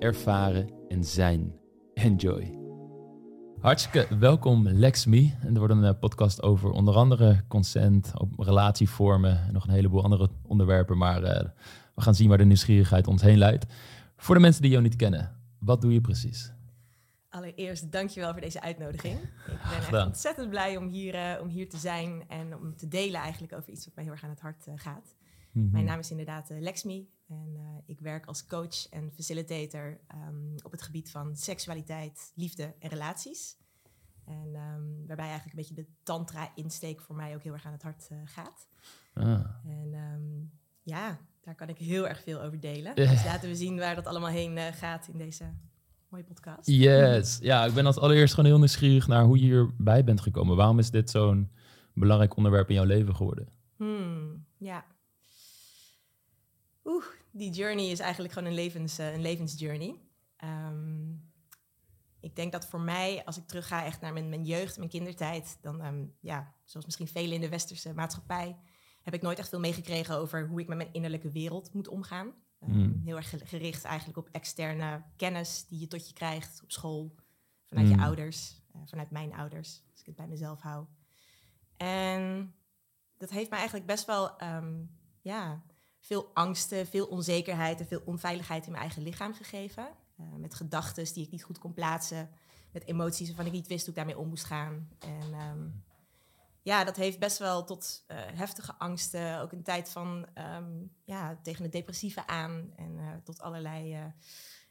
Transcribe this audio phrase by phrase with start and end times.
[0.00, 1.54] ervaren en zijn.
[1.94, 2.58] Enjoy.
[3.58, 5.32] Hartstikke welkom Lex Me.
[5.40, 10.02] En er wordt een eh, podcast over onder andere consent, relatievormen en nog een heleboel
[10.02, 10.98] andere onderwerpen.
[10.98, 11.48] Maar uh,
[11.94, 13.66] we gaan zien waar de nieuwsgierigheid ons heen leidt.
[14.16, 16.52] Voor de mensen die jou niet kennen, wat doe je precies?
[17.28, 19.18] Allereerst dankjewel voor deze uitnodiging.
[19.18, 22.88] Ik ben echt ontzettend blij om hier, uh, om hier te zijn en om te
[22.88, 25.14] delen eigenlijk over iets wat mij heel erg aan het hart uh, gaat.
[25.52, 25.72] Mm -hmm.
[25.72, 30.82] Mijn naam is inderdaad Lexmi en ik werk als coach en facilitator um, op het
[30.82, 33.56] gebied van seksualiteit, liefde en relaties.
[34.24, 37.82] En um, waarbij eigenlijk een beetje de tantra-insteek voor mij ook heel erg aan het
[37.82, 38.66] hart gaat.
[39.14, 39.40] Ah.
[39.64, 40.50] En um,
[40.82, 42.94] ja, daar kan ik heel erg veel over delen.
[42.94, 45.44] Dus laten we zien waar dat allemaal heen gaat in deze
[46.08, 46.66] mooie podcast.
[46.66, 47.38] Yes.
[47.42, 50.56] Ja, ik ben als allereerst gewoon heel nieuwsgierig naar hoe je hierbij bent gekomen.
[50.56, 51.50] Waarom is dit zo'n
[51.94, 53.48] belangrijk onderwerp in jouw leven geworden?
[53.76, 54.84] Hmm, ja.
[56.84, 60.00] Oeh, die journey is eigenlijk gewoon een, levens, uh, een levensjourney.
[60.44, 61.28] Um,
[62.20, 65.58] ik denk dat voor mij, als ik terugga echt naar mijn, mijn jeugd, mijn kindertijd,
[65.60, 68.56] dan, um, ja, zoals misschien velen in de westerse maatschappij,
[69.02, 72.32] heb ik nooit echt veel meegekregen over hoe ik met mijn innerlijke wereld moet omgaan.
[72.58, 73.00] Mm.
[73.04, 77.14] Heel erg gericht eigenlijk op externe kennis die je tot je krijgt op school,
[77.66, 77.94] vanuit mm.
[77.94, 80.86] je ouders, uh, vanuit mijn ouders, als ik het bij mezelf hou.
[81.76, 82.54] En
[83.16, 85.62] dat heeft mij eigenlijk best wel um, ja,
[86.10, 89.88] veel angsten, veel onzekerheid en veel onveiligheid in mijn eigen lichaam gegeven.
[90.20, 92.30] Uh, met gedachten die ik niet goed kon plaatsen,
[92.72, 94.88] met emoties waarvan ik niet wist hoe ik daarmee om moest gaan.
[94.98, 95.84] En um,
[96.62, 101.38] ja, dat heeft best wel tot uh, heftige angsten, ook een tijd van um, ja,
[101.42, 104.12] tegen het depressieve aan en uh, tot allerlei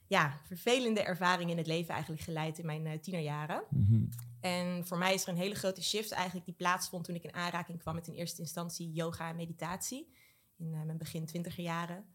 [0.08, 3.64] ja, vervelende ervaringen in het leven eigenlijk geleid in mijn tienerjaren.
[3.70, 4.10] Mm -hmm.
[4.40, 7.34] En voor mij is er een hele grote shift eigenlijk die plaatsvond toen ik in
[7.34, 10.18] aanraking kwam met in eerste instantie yoga en meditatie
[10.60, 12.06] in mijn begin twintiger jaren.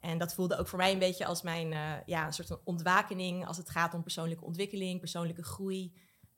[0.00, 1.68] En dat voelde ook voor mij een beetje als mijn
[2.06, 5.92] ja, een soort van ontwakening als het gaat om persoonlijke ontwikkeling, persoonlijke groei.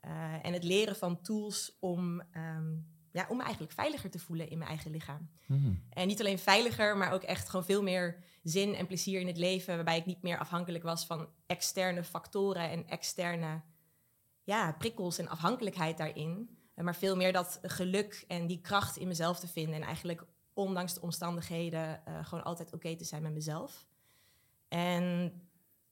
[0.05, 4.49] Uh, en het leren van tools om, um, ja, om me eigenlijk veiliger te voelen
[4.49, 5.31] in mijn eigen lichaam.
[5.47, 5.82] Mm.
[5.91, 9.37] En niet alleen veiliger, maar ook echt gewoon veel meer zin en plezier in het
[9.37, 9.75] leven.
[9.75, 13.62] Waarbij ik niet meer afhankelijk was van externe factoren en externe
[14.43, 16.59] ja, prikkels en afhankelijkheid daarin.
[16.75, 19.75] Maar veel meer dat geluk en die kracht in mezelf te vinden.
[19.75, 23.87] En eigenlijk ondanks de omstandigheden uh, gewoon altijd oké okay te zijn met mezelf.
[24.69, 25.32] En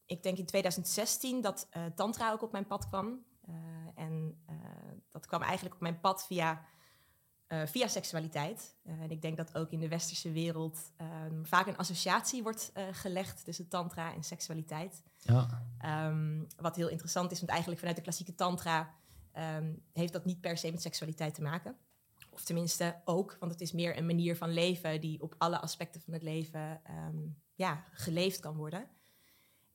[0.06, 3.24] ik denk in 2016 dat uh, Tantra ook op mijn pad kwam.
[3.48, 3.54] Uh,
[3.94, 4.44] en
[5.10, 6.64] dat kwam eigenlijk op mijn pad via,
[7.64, 8.76] via seksualiteit.
[8.82, 10.92] en ik denk dat ook in de westerse wereld
[11.26, 15.02] um, vaak een associatie wordt gelegd tussen tantra en seksualiteit.
[15.16, 15.62] Ja.
[16.08, 18.94] Um, wat heel interessant is, want eigenlijk vanuit de klassieke tantra
[19.38, 21.76] um, heeft dat niet per se met seksualiteit te maken.
[22.32, 26.00] Of tenminste ook, want het is meer een manier van leven die op alle aspecten
[26.00, 26.82] van het leven
[27.54, 28.88] ja, geleefd kan worden.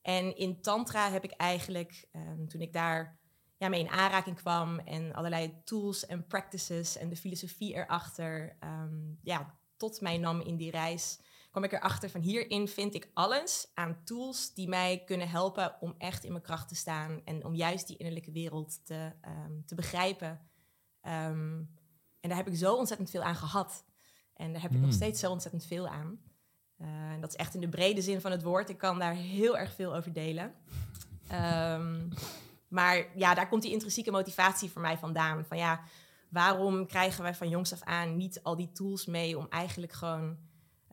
[0.02, 2.08] En in tantra heb ik eigenlijk,
[2.48, 3.18] toen ik daar
[3.56, 9.18] ja, mee in aanraking kwam en allerlei tools en practices en de filosofie erachter um,
[9.22, 11.20] ja, tot mij nam in die reis,
[11.50, 15.94] kwam ik erachter van hierin vind ik alles aan tools die mij kunnen helpen om
[15.98, 19.12] echt in mijn kracht te staan en om juist die innerlijke wereld te,
[19.66, 20.50] te begrijpen.
[22.20, 23.84] En daar heb ik zo ontzettend veel aan gehad.
[24.34, 24.96] En daar heb ik nog Hmm.
[24.96, 26.18] steeds zo ontzettend veel aan.
[26.78, 28.68] Uh, en dat is echt in de brede zin van het woord.
[28.68, 30.54] Ik kan daar heel erg veel over delen.
[31.32, 32.08] Um,
[32.68, 35.44] maar ja, daar komt die intrinsieke motivatie voor mij vandaan.
[35.44, 35.80] Van ja,
[36.28, 40.36] waarom krijgen wij van jongs af aan niet al die tools mee om eigenlijk gewoon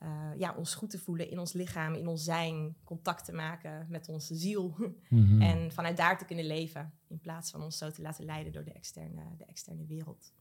[0.04, 3.86] uh, ja, ons goed te voelen in ons lichaam, in ons zijn, contact te maken
[3.90, 4.76] met onze ziel.
[5.10, 5.42] Mm -hmm.
[5.42, 8.64] En vanuit daar te kunnen leven, in plaats van ons zo te laten leiden door
[8.64, 10.34] de externe, de externe wereld.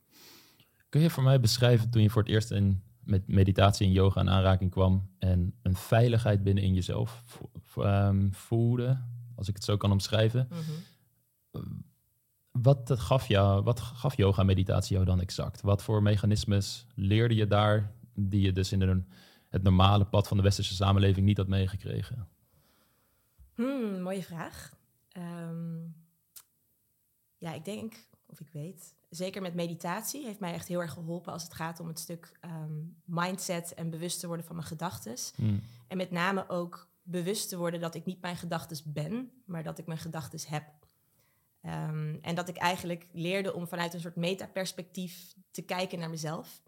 [0.95, 4.21] Kun je voor mij beschrijven toen je voor het eerst in, met meditatie en yoga
[4.21, 7.23] in aanraking kwam en een veiligheid binnen in jezelf
[7.63, 8.99] vo um, voelde,
[9.37, 10.49] als ik het zo kan omschrijven?
[10.51, 10.59] Mm
[11.53, 11.85] -hmm
[12.63, 15.61] wat gaf, jou, wat gaf yoga en meditatie jou dan exact?
[15.61, 19.03] Wat voor mechanismes leerde je daar die je dus in de,
[19.49, 22.29] het normale pad van de westerse samenleving niet had meegekregen?
[23.55, 24.75] Hmm, mooie vraag.
[25.17, 25.95] Um,
[27.39, 27.95] ja, ik denk,
[28.27, 31.81] of ik weet, zeker met meditatie heeft mij echt heel erg geholpen als het gaat
[31.81, 35.17] om het stuk um, mindset en bewust te worden van mijn gedachten.
[35.35, 35.63] Hmm.
[35.89, 39.79] En met name ook bewust te worden dat ik niet mijn gedachten ben, maar dat
[39.79, 40.65] ik mijn gedachten heb.
[41.61, 46.63] Ehm, en dat ik eigenlijk leerde om vanuit een soort metaperspectief te kijken naar mezelf.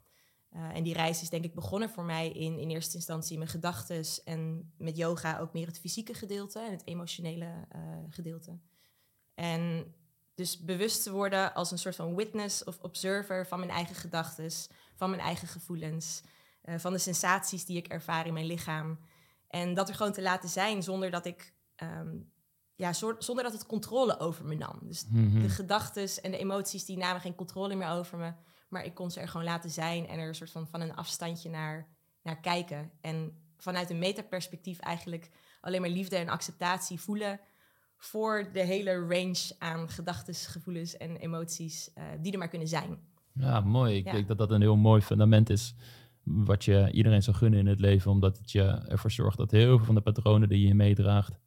[0.52, 3.50] Uh, en die reis is denk ik begonnen voor mij in, in eerste instantie mijn
[3.50, 8.58] gedachten en met yoga ook meer het fysieke gedeelte en het emotionele uh, gedeelte.
[9.34, 9.94] En
[10.37, 14.50] dus bewust te worden als een soort van witness of observer van mijn eigen gedachten,
[14.94, 16.23] van mijn eigen gevoelens,
[16.65, 18.99] uh, van de sensaties die ik ervaar in mijn lichaam.
[19.49, 22.33] En dat er gewoon te laten zijn zonder dat ik um,
[22.75, 24.79] ja, zonder dat het controle over me nam.
[24.83, 25.41] Dus Mhm.
[25.41, 28.33] de gedachten en de emoties die namen geen controle meer over me.
[28.69, 30.94] Maar ik kon ze er gewoon laten zijn en er een soort van, van een
[30.97, 31.88] afstandje naar,
[32.23, 32.91] naar kijken.
[33.00, 35.31] En vanuit een metaperspectief eigenlijk
[35.61, 37.41] alleen maar liefde en acceptatie voelen
[37.96, 42.98] voor de hele range aan gedachten, gevoelens en emoties eh, die er maar kunnen zijn.
[43.32, 43.96] Ja, mooi.
[43.96, 44.12] Ik Ja.
[44.12, 45.75] denk dat dat een heel mooi fundament is.
[46.22, 48.10] Wat je iedereen zou gunnen in het leven.
[48.10, 51.38] Omdat het je ervoor zorgt dat heel veel van de patronen die je meedraagt.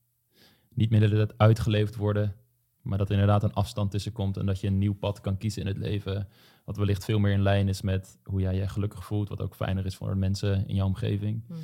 [0.74, 2.36] niet meer tijd uitgeleefd worden.
[2.81, 4.38] Maar dat er inderdaad een afstand tussen komt.
[4.38, 6.28] En dat je een nieuw pad kan kiezen in het leven.
[6.66, 9.30] Wat wellicht veel meer in lijn is met hoe jij je gelukkig voelt.
[9.30, 11.44] Wat ook fijner is voor de mensen in jouw omgeving.
[11.48, 11.60] Mhm.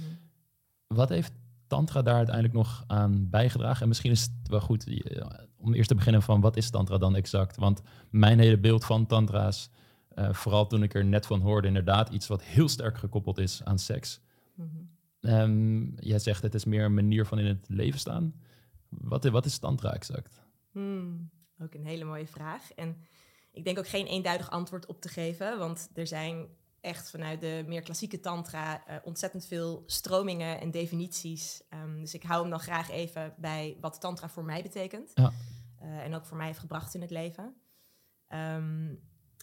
[0.87, 1.33] Wat heeft
[1.67, 3.81] Tantra daar uiteindelijk nog aan bijgedragen?
[3.81, 5.25] En misschien is het wel goed eh,
[5.57, 7.57] om eerst te beginnen van wat is Tantra dan exact?
[7.57, 9.69] Want mijn hele beeld van Tantra's,
[10.09, 13.63] eh, vooral toen ik er net van hoorde, inderdaad iets wat heel sterk gekoppeld is
[13.63, 14.19] aan seks.
[14.55, 14.67] Mhm.
[15.19, 18.33] Ehm, jij zegt het is meer een manier van in het leven staan.
[18.89, 20.41] Wat, wat is Tantra exact?
[20.71, 21.29] Hmm,
[21.59, 22.71] ook een hele mooie vraag.
[22.71, 22.97] En
[23.51, 26.47] ik denk ook geen eenduidig antwoord op te geven, want er zijn
[26.85, 31.63] echt vanuit de meer klassieke tantra eh, ontzettend veel stromingen en definities.
[31.69, 35.11] Ehm, dus ik hou hem dan graag even bij wat tantra voor mij betekent.
[35.13, 35.31] Ja.
[35.79, 37.55] Eh, en ook voor mij heeft gebracht in het leven.
[38.27, 38.95] Ehm,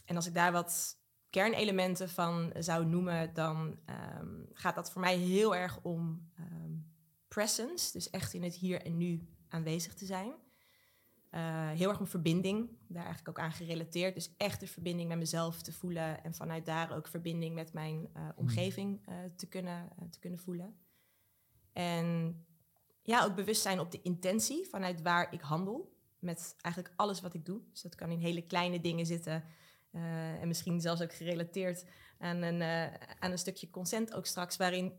[0.04, 0.96] en als ik daar wat
[1.30, 6.30] kernelementen van zou noemen, dan ehm, gaat dat voor mij heel erg om
[7.28, 7.92] presence.
[7.92, 10.32] Dus echt in het hier en nu aanwezig te zijn.
[11.32, 14.14] Eh, heel erg om verbinding, daar eigenlijk ook aan gerelateerd.
[14.14, 18.08] Dus echt de verbinding met mezelf te voelen en vanuit daar ook verbinding met mijn
[18.12, 20.76] eh, omgeving eh, te, kunnen, te kunnen voelen.
[21.72, 22.36] En
[23.02, 27.34] ja, ook bewust zijn op de intentie vanuit waar ik handel met eigenlijk alles wat
[27.34, 27.60] ik doe.
[27.70, 29.44] Dus dat kan in hele kleine dingen zitten
[30.40, 31.84] en misschien zelfs ook gerelateerd
[32.18, 32.62] aan een,
[33.18, 34.92] aan een stukje consent ook straks, waarin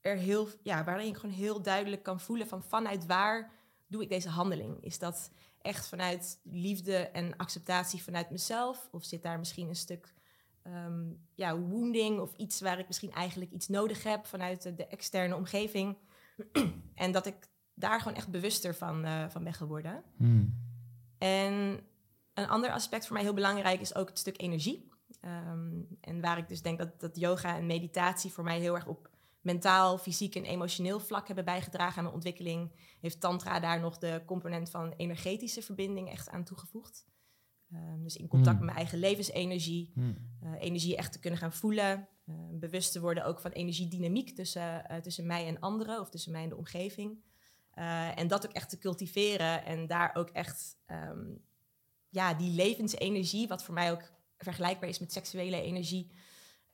[0.00, 3.52] er heel, ja, waarin ik gewoon heel duidelijk kan voelen van vanuit waar
[3.86, 4.84] doe ik deze handeling?
[4.84, 5.30] Is dat
[5.62, 8.88] echt vanuit liefde en acceptatie vanuit mezelf?
[8.90, 10.14] Of zit daar misschien een stuk
[10.62, 14.86] ehm, ja, wounding of iets waar ik misschien eigenlijk iets nodig heb vanuit de, de
[14.86, 15.98] externe omgeving?
[16.94, 20.02] en dat ik daar gewoon echt bewuster van, eh, van ben geworden.
[20.16, 20.60] Hmm.
[21.18, 21.80] En
[22.34, 24.90] een ander aspect voor mij heel belangrijk is ook het stuk energie.
[25.20, 28.86] Ehm, en waar ik dus denk dat, dat yoga en meditatie voor mij heel erg
[28.86, 29.10] op
[29.42, 34.22] mentaal, fysiek en emotioneel vlak hebben bijgedragen aan mijn ontwikkeling, heeft Tantra daar nog de
[34.26, 37.04] component van energetische verbinding echt aan toegevoegd.
[37.72, 38.66] Ehm, dus in contact Hmm.
[38.66, 40.16] met mijn eigen levensenergie, Hmm.
[40.40, 44.88] eh, energie echt te kunnen gaan voelen, eh, bewust te worden ook van energiedynamiek tussen,
[44.88, 47.30] eh, tussen mij en anderen of tussen mij en de omgeving.
[48.14, 51.24] En dat ook echt te cultiveren en daar ook echt ehm,
[52.08, 56.10] ja, die levensenergie, wat voor mij ook vergelijkbaar is met seksuele energie,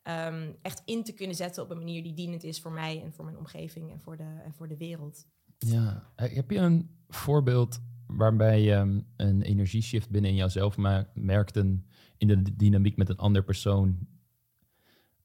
[0.09, 3.13] ehm, echt in te kunnen zetten op een manier die dienend is voor mij en
[3.13, 5.27] voor mijn omgeving en voor de, en voor de wereld.
[5.59, 10.77] Ja, Eh, heb je een voorbeeld waarbij je um, een energieshift binnen in jouzelf
[11.15, 11.81] merkte
[12.17, 13.99] in de dynamiek met een ander persoon,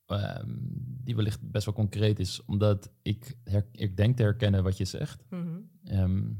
[0.06, 0.50] ehm,
[1.04, 4.86] die wellicht best wel concreet is, omdat ik, her- ik denk te herkennen wat je
[4.86, 5.24] zegt.
[5.86, 6.32] Ehm,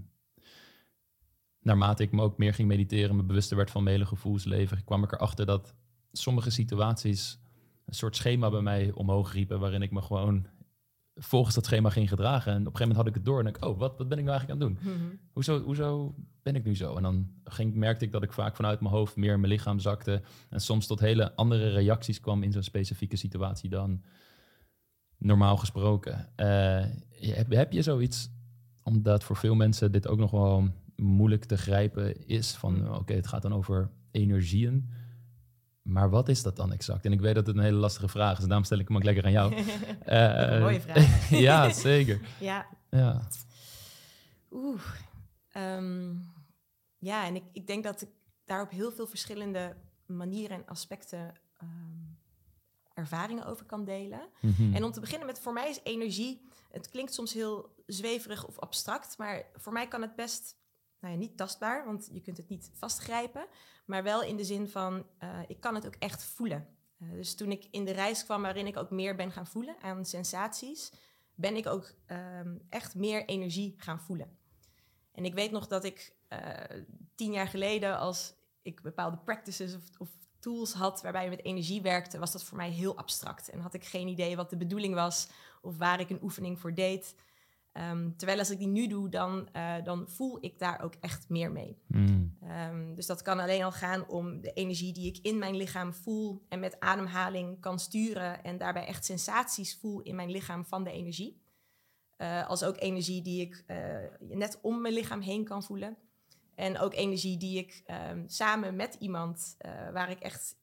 [1.60, 5.04] naarmate ik me ook meer ging mediteren, me bewuster werd van mijn hele gevoelsleven, kwam
[5.04, 5.76] ik erachter dat
[6.12, 7.42] sommige situaties
[7.86, 10.46] een soort schema bij mij omhoog riepen, waarin ik me gewoon
[11.16, 12.52] volgens dat schema ging gedragen.
[12.54, 14.18] En op een gegeven moment had ik het door en ik, oh, wat, wat ben
[14.18, 14.94] ik nou eigenlijk aan het doen?
[14.94, 15.16] Mhm.
[15.32, 16.96] Hoezo, hoezo ben ik nu zo?
[16.96, 19.80] En dan ging, merkte ik dat ik vaak vanuit mijn hoofd meer in mijn lichaam
[19.80, 24.02] zakte en soms tot hele andere reacties kwam in zo'n specifieke situatie dan
[25.18, 26.30] normaal gesproken.
[26.36, 26.86] Eh,
[27.20, 28.30] heb, heb je zoiets,
[28.84, 32.94] omdat voor veel mensen dit ook nog wel moeilijk te grijpen is, van Mm.
[32.94, 34.90] oké, het gaat dan over energieën.
[35.84, 37.06] Maar wat is dat dan exact?
[37.06, 39.04] En ik weet dat het een hele lastige vraag is, daarom stel ik hem ook
[39.04, 39.54] lekker aan jou.
[40.06, 41.30] Een mooie vraag.
[41.48, 42.22] ja, zeker.
[42.40, 43.28] ja, Ja.
[44.52, 44.82] Oeh.
[45.52, 46.16] Ehm,
[46.98, 48.10] ja, en ik, ik denk dat ik
[48.46, 49.76] daar op heel veel verschillende
[50.06, 51.70] manieren en aspecten ehm,
[52.94, 54.22] ervaringen over kan delen.
[54.42, 54.74] Mhm.
[54.74, 58.60] En om te beginnen met, voor mij is energie, het klinkt soms heel zweverig of
[58.60, 60.56] abstract, maar voor mij kan het best,
[61.04, 63.46] nou ja, niet tastbaar, want je kunt het niet vastgrijpen,
[63.86, 66.68] maar wel in de zin van, eh, ik kan het ook echt voelen.
[67.00, 69.76] Eh, dus toen ik in de reis kwam waarin ik ook meer ben gaan voelen
[69.82, 70.92] aan sensaties,
[71.36, 74.38] ben ik ook ehm, echt meer energie gaan voelen.
[75.12, 76.82] En ik weet nog dat ik eh,
[77.16, 81.82] tien jaar geleden, als ik bepaalde practices of, of tools had waarbij je met energie
[81.82, 83.50] werkte, was dat voor mij heel abstract.
[83.50, 85.28] En had ik geen idee wat de bedoeling was
[85.62, 87.16] of waar ik een oefening voor deed.
[87.74, 91.30] Ehm, terwijl als ik die nu doe, dan, uh, dan voel ik daar ook echt
[91.30, 91.78] meer mee.
[91.88, 92.38] Mm.
[92.70, 95.94] Um, dus dat kan alleen al gaan om de energie die ik in mijn lichaam
[95.94, 100.84] voel en met ademhaling kan sturen en daarbij echt sensaties voel in mijn lichaam van
[100.84, 101.42] de energie.
[102.18, 103.78] Uh, als ook energie die ik uh,
[104.38, 105.98] net om mijn lichaam heen kan voelen.
[106.56, 109.58] En ook energie die ik um, samen met iemand
[109.94, 110.56] waar ik echt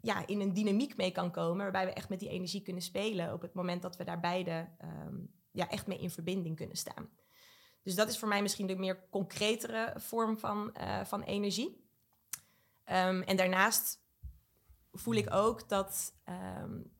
[0.00, 3.32] ja, in een dynamiek mee kan komen, waarbij we echt met die energie kunnen spelen
[3.32, 4.68] op het moment dat we daar beide
[5.54, 7.08] ja, echt mee in verbinding kunnen staan.
[7.82, 11.82] Dus dat is voor mij misschien de meer concretere vorm van, uh, van energie.
[12.86, 14.02] Um, en daarnaast
[14.92, 16.14] voel ik ook dat,
[16.62, 16.92] um,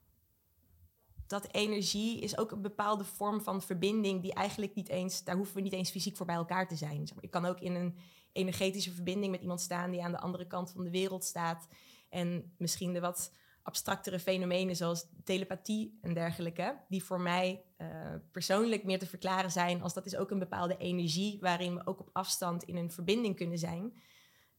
[1.26, 5.54] dat energie is ook een bepaalde vorm van verbinding die eigenlijk niet eens, daar hoeven
[5.54, 7.08] we niet eens fysiek voor bij elkaar te zijn.
[7.20, 7.98] Ik kan ook in een
[8.32, 11.68] energetische verbinding met iemand staan die aan de andere kant van de wereld staat.
[12.08, 13.32] En misschien de wat
[13.64, 17.88] abstractere fenomenen zoals telepathie en dergelijke, die voor mij uh,
[18.30, 22.00] persoonlijk meer te verklaren zijn als dat is ook een bepaalde energie waarin we ook
[22.00, 23.82] op afstand in een verbinding kunnen zijn.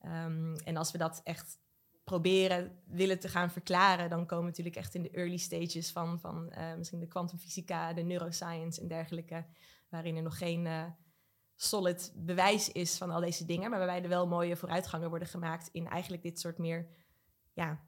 [0.05, 1.57] Um, en als we dat echt
[2.03, 6.19] proberen willen te gaan verklaren, dan komen we natuurlijk echt in de early stages van,
[6.19, 9.45] van uh, misschien de kwantumfysica, de neuroscience en dergelijke,
[9.89, 10.83] waarin er nog geen uh,
[11.55, 15.69] solid bewijs is van al deze dingen, maar waarbij er wel mooie vooruitgangen worden gemaakt
[15.71, 16.87] in eigenlijk dit soort meer
[17.53, 17.85] ja,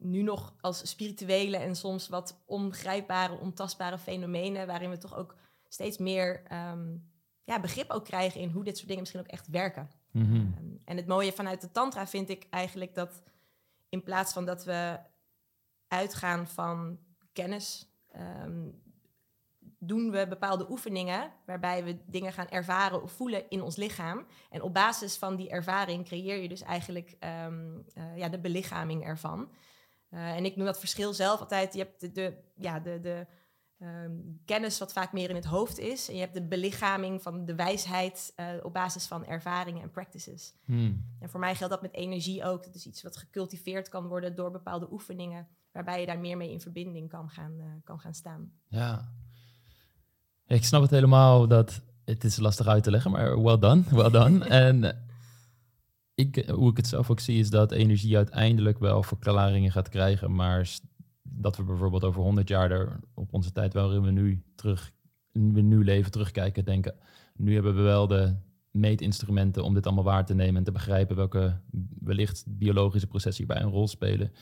[0.00, 5.36] nu nog als spirituele en soms wat ongrijpbare, ontastbare fenomenen, waarin we toch ook
[5.68, 7.10] steeds meer um,
[7.44, 9.90] ja, begrip ook krijgen in hoe dit soort dingen misschien ook echt werken.
[10.10, 10.54] Mm -hmm.
[10.58, 13.22] um, en het mooie vanuit de tantra vind ik eigenlijk dat
[13.88, 14.98] in plaats van dat we
[15.88, 16.98] uitgaan van
[17.32, 17.88] kennis,
[18.44, 18.82] um,
[19.78, 24.26] doen we bepaalde oefeningen waarbij we dingen gaan ervaren of voelen in ons lichaam.
[24.50, 29.50] En op basis van die ervaring creëer je dus eigenlijk uh, ja, de belichaming ervan.
[30.10, 31.72] Uh, en ik noem dat verschil zelf altijd.
[31.72, 33.26] Je hebt de, de ja, de, de
[33.82, 36.08] um, kennis wat vaak meer in het hoofd is.
[36.08, 40.54] En je hebt de belichaming van de wijsheid uh, op basis van ervaringen en practices.
[40.64, 41.04] Hmm.
[41.20, 42.64] En voor mij geldt dat met energie ook.
[42.64, 45.48] Dat is iets wat gecultiveerd kan worden door bepaalde oefeningen.
[45.72, 48.52] Waarbij je daar meer mee in verbinding kan gaan, uh, kan gaan staan.
[48.68, 49.12] Ja.
[50.46, 54.10] Ik snap het helemaal dat het is lastig uit te leggen, maar well done, well
[54.10, 54.44] done.
[54.64, 55.07] en
[56.18, 60.34] ik, hoe ik het zelf ook zie, is dat energie uiteindelijk wel verklaringen gaat krijgen.
[60.34, 60.68] Maar
[61.22, 64.92] dat we bijvoorbeeld over 100 jaar er op onze tijd waarin we nu terug,
[65.32, 66.94] we nu leven, terugkijken, denken.
[67.36, 68.34] Nu hebben we wel de
[68.70, 71.60] meetinstrumenten om dit allemaal waar te nemen en te begrijpen welke
[72.00, 74.32] wellicht biologische processen hierbij een rol spelen.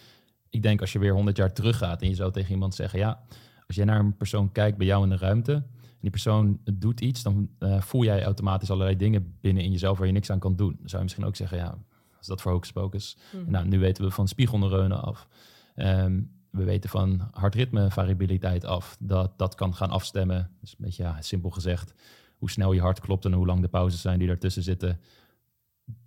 [0.50, 3.22] Ik denk als je weer 100 jaar teruggaat en je zou tegen iemand zeggen, ja,
[3.66, 5.66] als jij naar een persoon kijkt bij jou in de ruimte,
[6.06, 10.06] die persoon doet iets, dan uh, voel jij automatisch allerlei dingen binnen in jezelf waar
[10.06, 10.76] je niks aan kan doen.
[10.78, 11.78] Dan zou je misschien ook zeggen, ja,
[12.20, 13.16] is dat voor hocus pocus?
[13.32, 13.50] Mm.
[13.50, 15.28] Nou, nu weten we van spiegelneuronen af.
[15.76, 18.96] Um, we weten van hartritmevariabiliteit af.
[19.00, 20.50] Dat dat kan gaan afstemmen.
[20.60, 21.94] Dus een beetje ja, simpel gezegd,
[22.38, 25.00] hoe snel je hart klopt en hoe lang de pauzes zijn die ertussen zitten.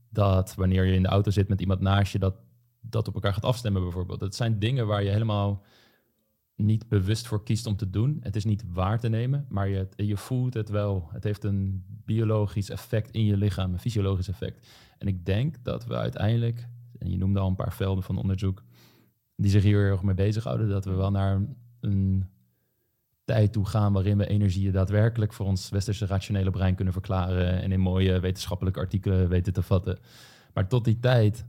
[0.09, 2.35] Dat wanneer je in de auto zit met iemand naast je, dat
[2.81, 4.19] dat op elkaar gaat afstemmen bijvoorbeeld.
[4.19, 5.63] Dat zijn dingen waar je helemaal
[6.59, 8.17] niet bewust voor kiest om te doen.
[8.21, 11.09] Het is niet waar te nemen, maar je, je voelt het wel.
[11.11, 14.67] Het heeft een biologisch effect in je lichaam, een fysiologisch effect.
[14.97, 18.63] En ik denk dat we uiteindelijk, en je noemde al een paar velden van onderzoek,
[19.35, 21.45] die zich hier heel erg mee bezighouden, dat we wel naar
[21.79, 22.25] een
[23.25, 27.71] tijd toe gaan waarin we energieën daadwerkelijk voor ons westerse rationele brein kunnen verklaren en
[27.71, 29.99] in mooie wetenschappelijke artikelen weten te vatten.
[30.53, 31.45] Maar tot die tijd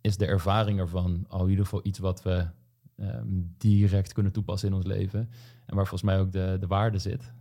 [0.00, 2.46] is de ervaring ervan al in ieder geval iets wat we
[2.96, 5.20] um, direct kunnen toepassen in ons leven.
[5.66, 7.32] En waar volgens mij ook de, de waarde zit.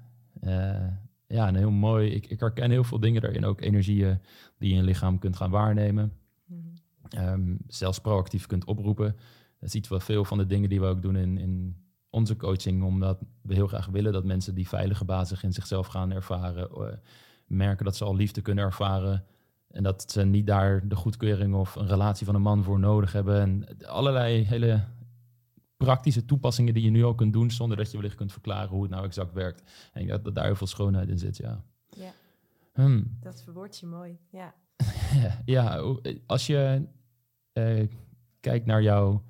[0.43, 0.87] Uh,
[1.27, 2.11] ja, een heel mooi.
[2.11, 3.45] Ik, ik herken heel veel dingen daarin.
[3.45, 4.19] Ook energieën
[4.57, 6.13] die je in je lichaam kunt gaan waarnemen.
[6.45, 6.73] Mm
[7.17, 9.15] um, zelfs proactief kunt oproepen.
[9.59, 11.75] Dat is iets wat veel van de dingen die we ook doen in, in
[12.09, 12.83] onze coaching.
[12.83, 16.69] Omdat we heel graag willen dat mensen die veilige basis in zichzelf gaan ervaren.
[16.77, 16.87] Uh,
[17.45, 19.23] merken dat ze al liefde kunnen ervaren.
[19.67, 23.11] En dat ze niet daar de goedkeuring of een relatie van een man voor nodig
[23.11, 23.41] hebben.
[23.41, 24.83] En allerlei hele
[25.85, 28.81] praktische toepassingen die je nu al kunt doen zonder dat je wellicht kunt verklaren hoe
[28.81, 29.89] het nou exact werkt.
[29.93, 31.63] En dat, dat daar heel veel schoonheid in zit, ja.
[31.89, 32.11] Ja,
[32.73, 33.17] hmm.
[33.19, 34.53] dat verwoord je mooi, ja.
[35.45, 35.83] ja,
[36.25, 36.87] als je
[37.53, 37.87] uh,
[38.39, 39.23] kijkt naar jouw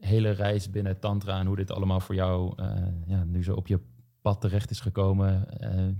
[0.00, 3.66] hele reis binnen Tantra en hoe dit allemaal voor jou uh, ja, nu zo op
[3.66, 3.80] je
[4.20, 5.48] pad terecht is gekomen.
[5.60, 5.92] Uh,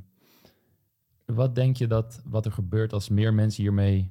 [1.36, 4.10] wat denk je dat wat er gebeurt als meer mensen hiermee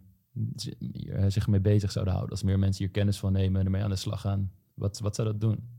[1.28, 2.36] zich mee bezig zouden houden?
[2.36, 4.52] Als meer mensen hier kennis van nemen en ermee aan de slag gaan?
[4.75, 5.70] Wat, wat zou dat doen?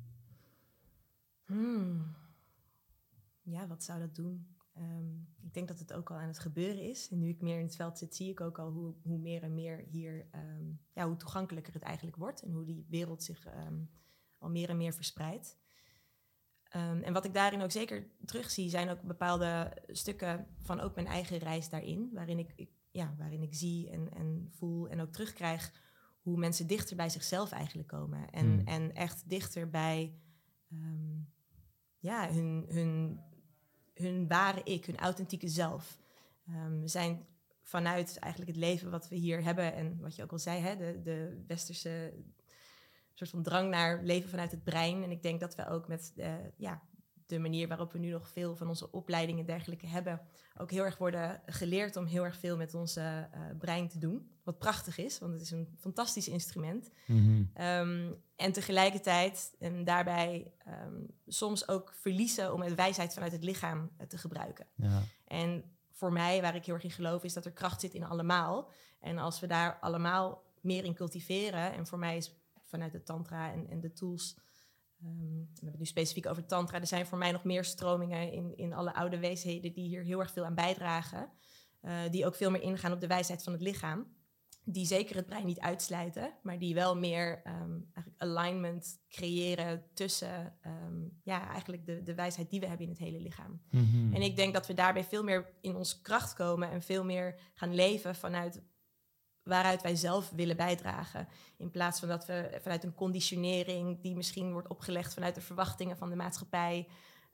[1.45, 2.15] Hmm.
[3.43, 4.47] ja, wat zou dat doen?
[4.73, 7.09] Ehm, ik denk dat het ook al aan het gebeuren is.
[7.11, 9.43] En nu ik meer in het veld zit, zie ik ook al hoe, hoe meer
[9.43, 13.47] en meer hier, ehm, ja, hoe toegankelijker het eigenlijk wordt en hoe die wereld zich
[13.47, 13.81] ehm,
[14.39, 15.59] al meer en meer verspreidt.
[16.77, 21.39] en wat ik daarin ook zeker terugzie, zijn ook bepaalde stukken van ook mijn eigen
[21.39, 25.73] reis daarin, waarin ik, ik ja, waarin ik zie en, en voel en ook terugkrijg
[26.27, 28.31] hoe mensen dichter bij zichzelf eigenlijk komen.
[28.31, 28.67] En, hmm.
[28.67, 30.15] en echt dichter bij
[31.99, 33.21] ja, hun, hun
[33.95, 35.99] hun ware ik, hun authentieke zelf.
[36.49, 37.27] Um, we zijn
[37.63, 40.77] vanuit eigenlijk het leven wat we hier hebben en wat je ook al zei, hè,
[40.77, 42.15] de, de westerse
[43.15, 45.03] soort van drang naar leven vanuit het brein.
[45.03, 46.83] En ik denk dat we ook met de, ja,
[47.27, 50.21] de manier waarop we nu nog veel van onze opleidingen en dergelijke hebben,
[50.57, 54.31] ook heel erg worden geleerd om heel erg veel met onze uh, brein te doen.
[54.43, 56.91] Wat prachtig is, want het is een fantastisch instrument.
[57.07, 57.43] Mhm.
[57.55, 63.91] Ehm, en tegelijkertijd en daarbij ehm, soms ook verliezen om het wijsheid vanuit het lichaam
[64.01, 64.67] uh, te gebruiken.
[64.75, 65.03] Ja.
[65.25, 68.05] En voor mij, waar ik heel erg in geloof, is dat er kracht zit in
[68.05, 68.71] allemaal.
[69.01, 73.53] En als we daar allemaal meer in cultiveren, en voor mij is vanuit de tantra
[73.53, 74.37] en, en de tools
[75.05, 76.81] Um, we hebben het nu specifiek over tantra.
[76.81, 80.21] Er zijn voor mij nog meer stromingen in, in alle oude weesheden die hier heel
[80.21, 81.31] erg veel aan bijdragen.
[81.83, 84.15] Uh, die ook veel meer ingaan op de wijsheid van het lichaam.
[84.65, 90.59] Die zeker het brein niet uitsluiten, maar die wel meer um, eigenlijk alignment creëren tussen
[90.67, 93.63] um, ja, eigenlijk de, de wijsheid die we hebben in het hele lichaam.
[93.71, 94.15] Mm-hmm.
[94.15, 97.41] En ik denk dat we daarbij veel meer in onze kracht komen en veel meer
[97.55, 98.63] gaan leven vanuit
[99.47, 101.29] waaruit wij zelf willen bijdragen.
[101.57, 105.97] In plaats van dat we vanuit een conditionering die misschien wordt opgelegd vanuit de verwachtingen
[105.97, 106.89] van de maatschappij,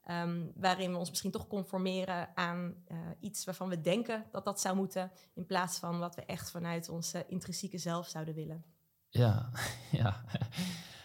[0.09, 4.61] um, waarin we ons misschien toch conformeren aan uh, iets waarvan we denken dat dat
[4.61, 8.63] zou moeten, in plaats van wat we echt vanuit onze intrinsieke zelf zouden willen.
[9.09, 9.49] Ja,
[10.01, 10.23] ja.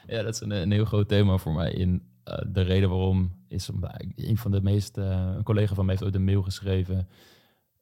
[0.06, 1.72] ja dat is een, heel groot thema voor mij.
[1.72, 3.68] In uh, de reden waarom is
[4.16, 7.08] een van de meest, uh, een collega van mij heeft ooit een mail geschreven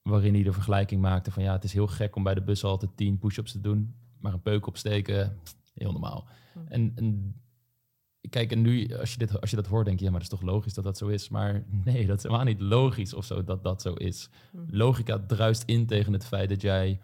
[0.07, 2.65] waarin hij de vergelijking maakte van ja, het is heel gek om bij de bus
[2.65, 5.37] altijd tien push-ups te doen, maar een peuk opsteken,
[5.75, 6.27] heel normaal.
[6.53, 6.59] Hm.
[6.69, 7.35] En, en
[8.31, 10.33] kijk, en nu als je, dit, als je dat hoort, denk je, ja, maar dat
[10.33, 11.29] is toch logisch dat dat zo is?
[11.29, 14.29] Maar nee, dat is helemaal niet logisch of zo dat dat zo is.
[14.51, 14.59] Hm.
[14.69, 17.01] Logica druist in tegen het feit dat jij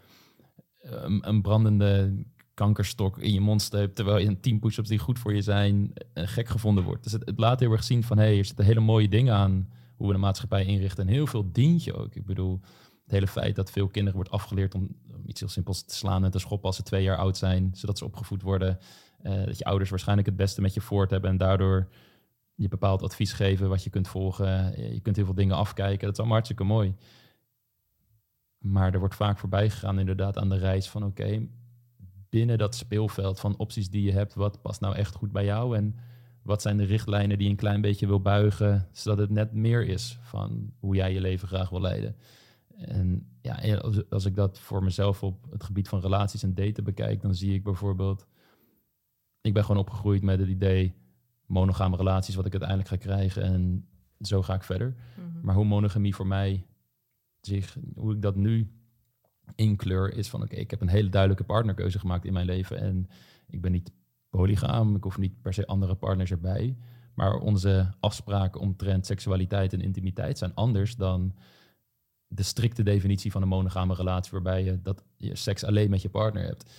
[0.80, 2.24] een, ehm, een brandende
[2.54, 5.92] kankerstok in je mond steekt, terwijl je een tien push-ups die goed voor je zijn,
[6.14, 7.02] uh, gek gevonden wordt.
[7.02, 9.34] Dus het, het laat heel erg zien van, hé, hey, er zitten hele mooie dingen
[9.34, 12.14] aan hoe we de maatschappij inrichten en heel veel dient je ook.
[12.14, 14.88] Ik bedoel, het hele feit dat veel kinderen wordt afgeleerd om,
[15.26, 17.98] iets heel simpels te slaan en te schoppen als ze twee jaar oud zijn, zodat
[17.98, 18.78] ze opgevoed worden.
[19.22, 21.88] Uh, dat je ouders waarschijnlijk het beste met je voort hebben en daardoor
[22.54, 24.82] je bepaald advies geven wat je kunt volgen.
[24.92, 26.00] Je kunt heel veel dingen afkijken.
[26.00, 26.94] Dat is allemaal hartstikke mooi.
[28.58, 31.46] Maar er wordt vaak voorbij gegaan inderdaad aan de reis van oké,
[32.28, 35.76] binnen dat speelveld van opties die je hebt, wat past nou echt goed bij jou
[35.76, 35.96] en
[36.42, 39.86] wat zijn de richtlijnen die je een klein beetje wil buigen, zodat het net meer
[39.86, 42.16] is van hoe jij je leven graag wil leiden.
[42.76, 46.84] En ja, als, als ik dat voor mezelf op het gebied van relaties en daten
[46.84, 48.26] bekijk, dan zie ik bijvoorbeeld,
[49.40, 50.94] ik ben gewoon opgegroeid met het idee
[51.46, 53.88] monogame relaties, wat ik uiteindelijk ga krijgen en
[54.20, 54.94] zo ga ik verder.
[55.16, 55.44] Mhm.
[55.46, 56.66] Maar hoe monogamie voor mij
[57.40, 58.70] zich, hoe ik dat nu
[59.54, 63.08] inkleur, is van oké, ik heb een hele duidelijke partnerkeuze gemaakt in mijn leven en
[63.46, 63.92] ik ben niet
[64.30, 66.76] polygaam, ik hoef niet per se andere partners erbij.
[67.14, 71.34] Maar onze afspraken omtrent seksualiteit en intimiteit zijn anders dan
[72.34, 76.08] de strikte definitie van een monogame relatie, waarbij je dat je seks alleen met je
[76.08, 76.70] partner hebt.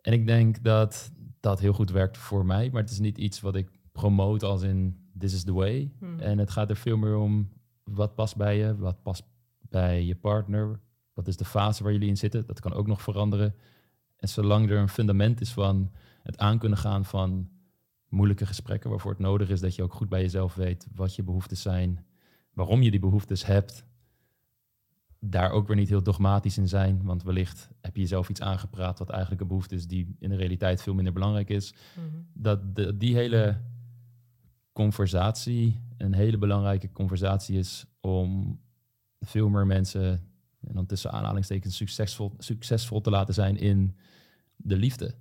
[0.00, 3.40] En ik denk dat dat heel goed werkt voor mij, maar het is niet iets
[3.40, 5.92] wat ik promote als in this is the way.
[5.98, 6.18] Hmm.
[6.18, 7.48] En het gaat er veel meer om
[7.84, 9.24] wat past bij je, wat past
[9.60, 10.80] bij je partner,
[11.12, 12.46] wat is de fase waar jullie in zitten.
[12.46, 13.54] Dat kan ook nog veranderen.
[14.16, 17.48] En zolang er een fundament is van het aan kunnen gaan van
[18.08, 21.22] moeilijke gesprekken, waarvoor het nodig is dat je ook goed bij jezelf weet wat je
[21.22, 22.04] behoeftes zijn,
[22.52, 23.84] waarom je die behoeftes hebt
[25.30, 27.02] daar ook weer niet heel dogmatisch in zijn.
[27.02, 30.36] Want wellicht heb je jezelf iets aangepraat wat eigenlijk een behoefte is die in de
[30.36, 31.74] realiteit veel minder belangrijk is.
[31.94, 32.06] Mhm.
[32.32, 33.60] Dat de, die hele
[34.72, 38.60] conversatie een hele belangrijke conversatie is om
[39.20, 40.10] veel meer mensen,
[40.60, 43.96] en dan tussen aanhalingstekens, succesvol, succesvol te laten zijn in
[44.56, 45.14] de liefde.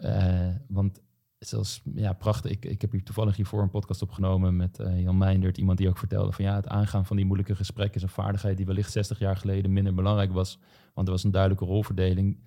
[0.00, 1.00] Uh, want
[1.48, 2.50] zelfs ja, prachtig.
[2.50, 5.58] Ik, ik heb hier toevallig hiervoor een podcast opgenomen met uh, Jan Meindert.
[5.58, 8.56] Iemand die ook vertelde van ja, het aangaan van die moeilijke gesprekken is een vaardigheid
[8.56, 10.58] die wellicht 60 jaar geleden minder belangrijk was.
[10.94, 12.38] Want er was een duidelijke rolverdeling.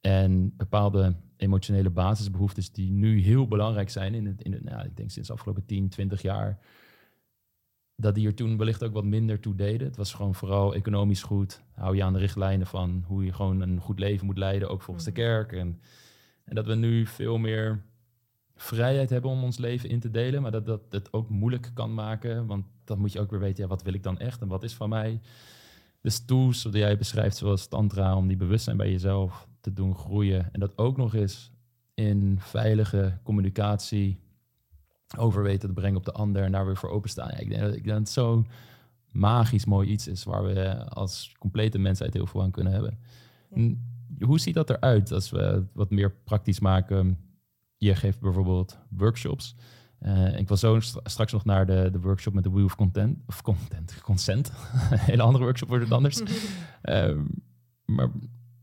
[0.00, 4.96] En bepaalde emotionele basisbehoeftes die nu heel belangrijk zijn in het, in het nou, ik
[4.96, 6.58] denk sinds de afgelopen 10, 20 jaar.
[7.96, 9.86] Dat die er toen wellicht ook wat minder toe deden.
[9.86, 11.62] Het was gewoon vooral economisch goed.
[11.74, 14.82] Hou je aan de richtlijnen van hoe je gewoon een goed leven moet leiden, ook
[14.82, 15.20] volgens de mhm.
[15.20, 15.52] kerk.
[15.52, 15.80] En,
[16.44, 17.82] en dat we nu veel meer
[18.62, 21.94] vrijheid hebben om ons leven in te delen, maar dat dat het ook moeilijk kan
[21.94, 22.46] maken.
[22.46, 24.62] Want dan moet je ook weer weten, ja, wat wil ik dan echt en wat
[24.62, 25.20] is van mij?
[26.00, 30.48] Dus tools, zoals jij beschrijft, zoals tantra, om die bewustzijn bij jezelf te doen groeien.
[30.52, 31.52] En dat ook nog eens
[31.94, 34.18] in veilige communicatie
[35.16, 37.28] over weten te brengen op de ander en daar weer voor openstaan.
[37.28, 38.44] Ja, ik, denk, ik denk dat het zo
[39.10, 42.98] magisch mooi iets is waar we als complete mensheid heel veel aan kunnen hebben.
[44.20, 47.18] Hoe ziet dat eruit als we het wat meer praktisch maken?
[47.82, 49.54] Je geeft bijvoorbeeld workshops.
[50.00, 53.18] Uh, ik was zo straks nog naar de, de workshop met de Wheel of Content.
[53.26, 54.52] Of content, consent.
[54.90, 56.22] Een hele andere workshop wordt het anders.
[56.82, 57.24] Ehm,
[57.84, 58.10] maar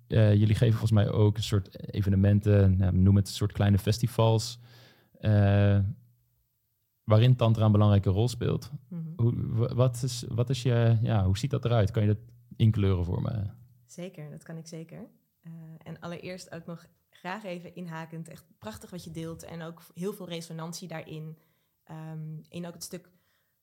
[0.07, 3.77] uh, jullie geven volgens mij ook een soort evenementen, nou, noem het een soort kleine
[3.77, 4.59] festivals.
[5.21, 5.79] Uh,
[7.03, 8.71] waarin tantra een belangrijke rol speelt.
[8.87, 9.13] Mm -hmm.
[9.15, 11.91] hoe, wat, is, wat is je, ja, hoe ziet dat eruit?
[11.91, 12.23] Kan je dat
[12.55, 13.43] inkleuren voor me?
[13.85, 15.07] Zeker, dat kan ik zeker.
[15.83, 16.85] en allereerst ook nog
[17.19, 18.27] graag even inhakend.
[18.27, 21.37] Echt prachtig wat je deelt en ook heel veel resonantie daarin.
[21.91, 23.09] Um, in ook het stuk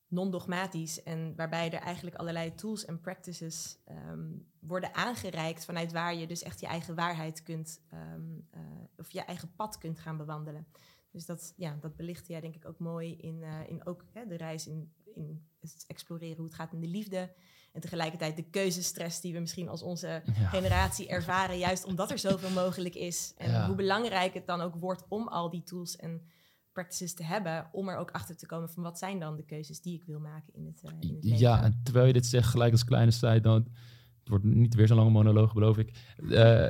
[0.08, 6.26] non-dogmatisch en waarbij er eigenlijk allerlei tools en practices um, worden aangereikt vanuit waar je
[6.26, 8.60] dus echt je eigen waarheid kunt um, uh,
[8.96, 10.66] of je eigen pad kunt gaan bewandelen.
[11.10, 14.26] Dus dat, ja, dat belicht jij denk ik ook mooi in, uh, in ook hè,
[14.26, 17.34] de reis in, in het exploreren hoe het gaat in de liefde.
[17.76, 22.50] En tegelijkertijd de keuzestress die we misschien als onze generatie ervaren, juist omdat er zoveel
[22.50, 23.34] mogelijk is.
[23.36, 26.22] En hoe belangrijk het dan ook wordt om al die tools en
[26.72, 29.80] practices te hebben, om er ook achter te komen van wat zijn dan de keuzes
[29.80, 31.38] die ik wil maken in het, uh, in het leven.
[31.38, 34.86] Ja, en terwijl je dit zegt, gelijk als kleine site, dan het wordt niet weer
[34.86, 36.14] zo'n lange monoloog, beloof ik.
[36.18, 36.66] Uh,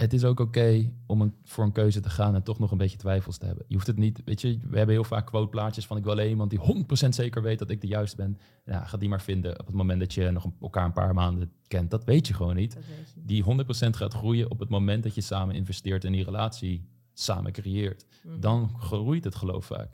[0.00, 2.78] het is ook oké om een, voor een keuze te gaan en toch nog een
[2.78, 3.64] beetje twijfels te hebben.
[3.68, 6.28] Je hoeft het niet, weet je, we hebben heel vaak quoteplaatjes van ik wil alleen
[6.28, 6.58] iemand die
[7.06, 8.38] 100% zeker weet dat ik de juiste ben.
[8.64, 11.14] Ja, ga die maar vinden op het moment dat je nog een, elkaar een paar
[11.14, 11.90] maanden kent.
[11.90, 12.72] Dat weet je gewoon niet.
[12.72, 13.20] Je.
[13.24, 13.46] Die 100%
[13.90, 18.06] gaat groeien op het moment dat je samen investeert in die relatie, samen creëert.
[18.22, 18.40] Mhm.
[18.40, 19.92] Dan groeit het geloof vaak.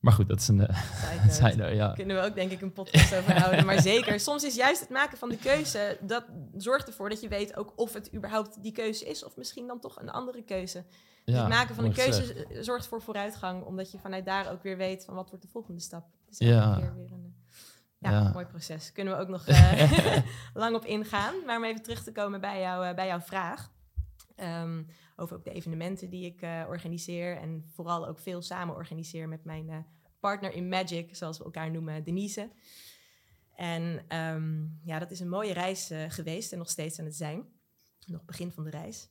[0.00, 0.68] Maar goed, dat is een.
[1.28, 1.92] Zijde, ja.
[1.92, 3.66] Kunnen we ook denk ik een podcast over houden.
[3.66, 6.24] Maar zeker, soms is juist het maken van de keuze, dat
[6.56, 9.80] zorgt ervoor dat je weet ook of het überhaupt die keuze is, of misschien dan
[9.80, 10.84] toch een andere keuze.
[11.24, 14.76] Dus het maken van een keuze zorgt voor vooruitgang, omdat je vanuit daar ook weer
[14.76, 16.04] weet van wat wordt de volgende stap.
[16.28, 16.76] Dus ja.
[16.76, 17.34] Weer een,
[17.98, 18.92] ja, ja, mooi proces.
[18.92, 20.22] Kunnen we ook nog uh,
[20.54, 21.34] lang op ingaan.
[21.46, 23.70] Maar om even terug te komen bij, jou, uh, bij jouw vraag.
[24.42, 27.36] Um, over ook de evenementen die ik uh, organiseer.
[27.36, 29.78] En vooral ook veel samen organiseer met mijn uh,
[30.20, 32.50] partner in Magic, zoals we elkaar noemen, Denise.
[33.54, 37.16] En um, ja, dat is een mooie reis uh, geweest en nog steeds aan het
[37.16, 37.44] zijn.
[38.06, 39.08] Nog begin van de reis.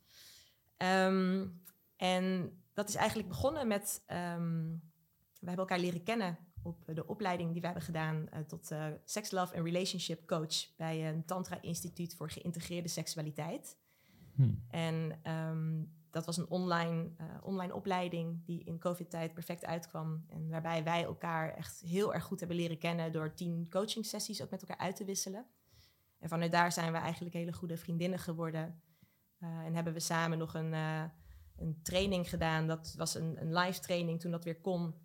[0.77, 1.61] Um,
[1.95, 4.03] en dat is eigenlijk begonnen met.
[4.07, 8.71] We hebben elkaar leren kennen op de opleiding die we hebben gedaan tot
[9.05, 13.77] Sex, Love en Relationship Coach bij een Tantra Instituut voor Geïntegreerde Seksualiteit.
[14.39, 14.63] Hmm.
[14.67, 20.25] En um, dat was een online, uh, online opleiding die in COVID-tijd perfect uitkwam.
[20.27, 24.41] En waarbij wij elkaar echt heel erg goed hebben leren kennen door tien coaching sessies
[24.41, 25.45] ook met elkaar uit te wisselen.
[26.19, 28.81] En vanuit daar zijn we eigenlijk hele goede vriendinnen geworden.
[29.39, 31.03] Uh, en hebben we samen nog een, uh,
[31.55, 32.67] een training gedaan.
[32.67, 34.95] Dat was een, een live training toen dat weer kon.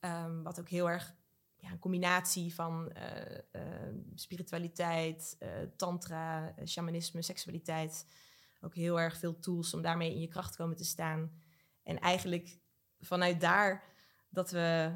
[0.00, 1.14] Um, wat ook heel erg
[1.56, 2.92] ja, een combinatie van
[4.14, 5.38] spiritualiteit,
[5.76, 8.06] tantra, shamanisme, seksualiteit
[8.64, 11.30] ook heel erg veel tools om daarmee in je kracht komen te staan.
[11.82, 12.58] En eigenlijk
[13.00, 13.84] vanuit daar
[14.28, 14.90] dat we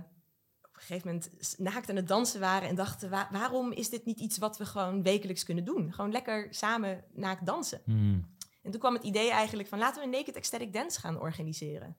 [0.62, 4.20] op een gegeven moment naakt aan het dansen waren en dachten: waarom is dit niet
[4.20, 5.92] iets wat we gewoon wekelijks kunnen doen?
[5.92, 7.80] Gewoon lekker samen naakt dansen.
[7.84, 8.36] Hmm.
[8.62, 11.96] En toen kwam het idee eigenlijk van laten we een Naked Ecstatic Dance gaan organiseren.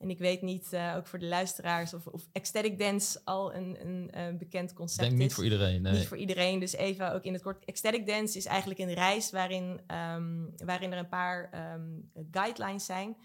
[0.00, 3.76] En ik weet niet, uh, ook voor de luisteraars, of, of ecstatic dance al een,
[3.80, 5.18] een, een bekend concept Denk is.
[5.18, 5.82] niet voor iedereen.
[5.82, 5.92] Nee.
[5.92, 6.58] Niet voor iedereen.
[6.60, 7.64] Dus even ook in het kort.
[7.64, 9.80] Ecstatic dance is eigenlijk een reis waarin,
[10.14, 13.16] um, waarin er een paar um, guidelines zijn.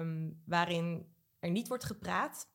[0.00, 1.06] Um, waarin
[1.38, 2.48] er niet wordt gepraat.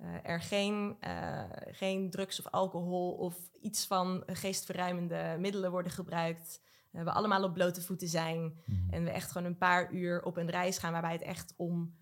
[0.00, 6.60] Uh, er geen, uh, geen drugs of alcohol of iets van geestverruimende middelen worden gebruikt.
[6.90, 8.40] we allemaal op blote voeten zijn.
[8.40, 8.86] Mm.
[8.90, 11.94] En we echt gewoon een paar uur op een reis gaan waarbij het echt om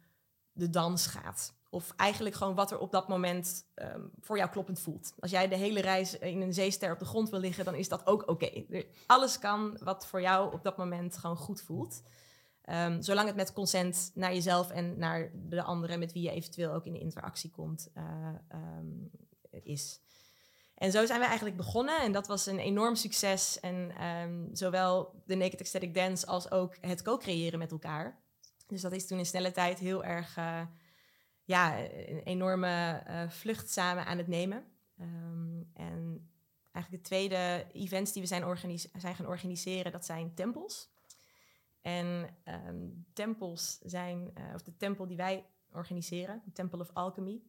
[0.54, 1.54] de dans gaat.
[1.70, 5.14] Of eigenlijk gewoon wat er op dat moment um, voor jou kloppend voelt.
[5.18, 7.88] Als jij de hele reis in een zeester op de grond wil liggen, dan is
[7.88, 8.64] dat ook oké.
[9.06, 12.02] Alles kan wat voor jou op dat moment gewoon goed voelt.
[12.70, 16.72] Um, zolang het met consent naar jezelf en naar de anderen met wie je eventueel
[16.72, 18.04] ook in de interactie komt, uh,
[18.78, 19.10] um,
[19.50, 20.00] is.
[20.74, 23.60] En zo zijn we eigenlijk begonnen en dat was een enorm succes.
[23.60, 23.92] En
[24.52, 28.22] zowel de Naked Ecstatic Dance als ook het co-creëren met elkaar.
[28.66, 30.66] Dus dat is toen in snelle tijd heel erg uh,
[31.44, 34.64] ja, een enorme uh, vlucht samen aan het nemen.
[35.00, 36.30] Um, en
[36.72, 40.92] eigenlijk de tweede events die we zijn, zijn gaan organiseren, dat zijn tempels.
[41.80, 47.42] En um, tempels zijn, uh, of de tempel die wij organiseren, de Temple of Alchemy,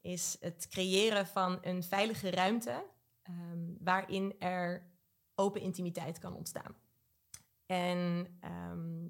[0.00, 2.84] is het creëren van een veilige ruimte
[3.22, 4.90] ehm, waarin er
[5.34, 6.76] open intimiteit kan ontstaan.
[7.66, 9.06] En ehm,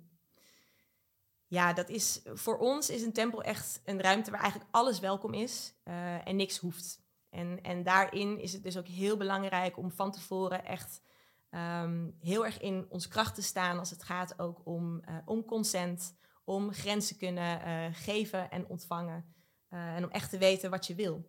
[1.50, 5.34] ja, dat is voor ons is een tempel echt een ruimte waar eigenlijk alles welkom
[5.34, 7.00] is uh, en niks hoeft.
[7.30, 11.02] En, en daarin is het dus ook heel belangrijk om van tevoren echt
[11.50, 15.44] um, heel erg in ons kracht te staan als het gaat ook om, uh, om
[15.44, 19.34] consent, om grenzen kunnen uh, geven en ontvangen
[19.68, 21.24] en om echt te weten wat je wil.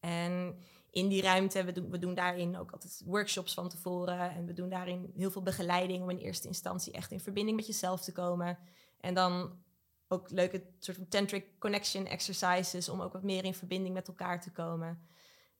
[0.00, 0.58] En
[0.90, 4.52] in die ruimte, we doen, we doen daarin ook altijd workshops van tevoren en we
[4.52, 8.12] doen daarin heel veel begeleiding om in eerste instantie echt in verbinding met jezelf te
[8.12, 8.58] komen.
[9.02, 9.60] En dan
[10.08, 14.40] ook leuke soort van tantric connection exercises om ook wat meer in verbinding met elkaar
[14.40, 15.06] te komen.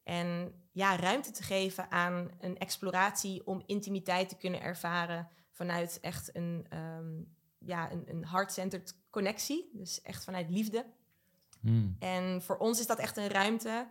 [0.03, 6.37] En ja, ruimte te geven aan een exploratie om intimiteit te kunnen ervaren vanuit echt
[6.37, 9.71] een, um, ja, een, een heart-centered connectie.
[9.73, 10.87] Dus echt vanuit liefde.
[11.61, 11.97] Hmm.
[11.99, 13.89] En voor ons is dat echt een ruimte.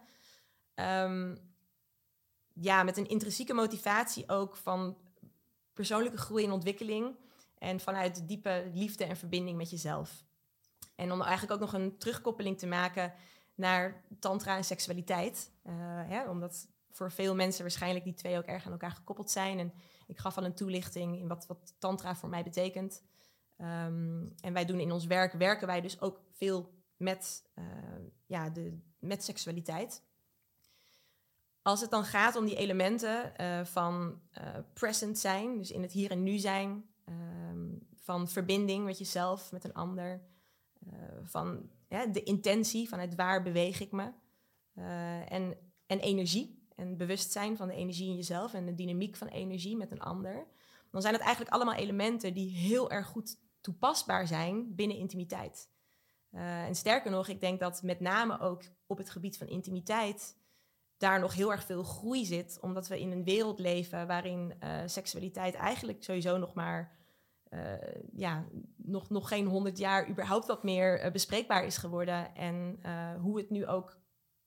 [0.76, 1.38] Um,
[2.54, 4.98] ja, met een intrinsieke motivatie ook van
[5.74, 7.16] persoonlijke groei en ontwikkeling.
[7.62, 10.26] En vanuit diepe liefde en verbinding met jezelf.
[10.96, 13.14] En om eigenlijk ook nog een terugkoppeling te maken
[13.56, 15.52] naar tantra en seksualiteit.
[16.10, 19.60] Uh, omdat voor veel mensen waarschijnlijk die twee ook erg aan elkaar gekoppeld zijn.
[19.60, 19.74] En
[20.08, 23.04] ik gaf al een toelichting in wat, wat tantra voor mij betekent.
[23.58, 27.66] Um, en wij doen in ons werk, werken wij dus ook veel met, uh,
[28.26, 30.04] ja, de, met seksualiteit.
[31.62, 34.22] Als het dan gaat om die elementen uh, van
[34.74, 39.64] present zijn, dus in het hier en nu zijn, um, van verbinding met jezelf, met
[39.64, 40.22] een ander,
[41.24, 41.70] van
[42.12, 44.12] de intentie, vanuit waar beweeg ik me.
[44.76, 49.28] Uh, en, en energie en bewustzijn van de energie in jezelf en de dynamiek van
[49.28, 50.48] energie met een ander.
[50.92, 55.70] Dan zijn het eigenlijk allemaal elementen die heel erg goed toepasbaar zijn binnen intimiteit.
[56.32, 60.38] Uh, en sterker nog, ik denk dat met name ook op het gebied van intimiteit
[61.02, 64.82] daar nog heel erg veel groei zit, omdat we in een wereld leven waarin uh,
[64.86, 67.00] seksualiteit eigenlijk sowieso nog maar
[67.50, 67.60] uh,
[68.14, 72.36] ja, nog, nog geen honderd jaar überhaupt wat meer uh, bespreekbaar is geworden.
[72.36, 72.80] En
[73.22, 73.98] hoe het nu ook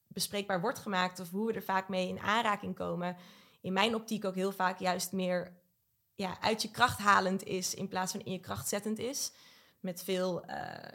[0.09, 3.17] bespreekbaar wordt gemaakt of hoe we er vaak mee in aanraking komen.
[3.61, 5.57] In mijn optiek ook heel vaak juist meer
[6.15, 9.33] ja, uit je kracht halend is in plaats van in je kracht zettend is.
[9.85, 10.45] Met veel,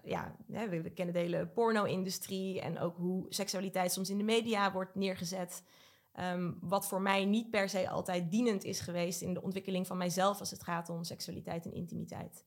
[0.03, 4.95] ja, we, kennen de hele porno-industrie en ook hoe seksualiteit soms in de media wordt
[4.95, 5.63] neergezet.
[6.19, 9.97] Um, wat voor mij niet per se altijd dienend is geweest in de ontwikkeling van
[9.97, 12.45] mijzelf als het gaat om seksualiteit en intimiteit.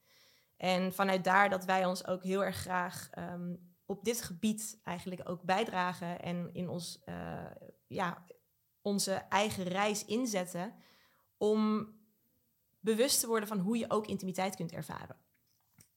[0.57, 5.29] En vanuit daar dat wij ons ook heel erg graag um, op dit gebied eigenlijk
[5.29, 7.45] ook bijdragen en in ons, uh,
[7.87, 8.25] ja,
[8.81, 10.75] onze eigen reis inzetten
[11.37, 11.89] om
[12.81, 15.22] bewust te worden van hoe je ook intimiteit kunt ervaren.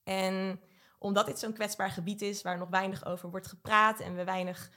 [0.06, 0.60] En
[1.00, 4.72] omdat dit zo'n kwetsbaar gebied is waar nog weinig over wordt gepraat en we weinig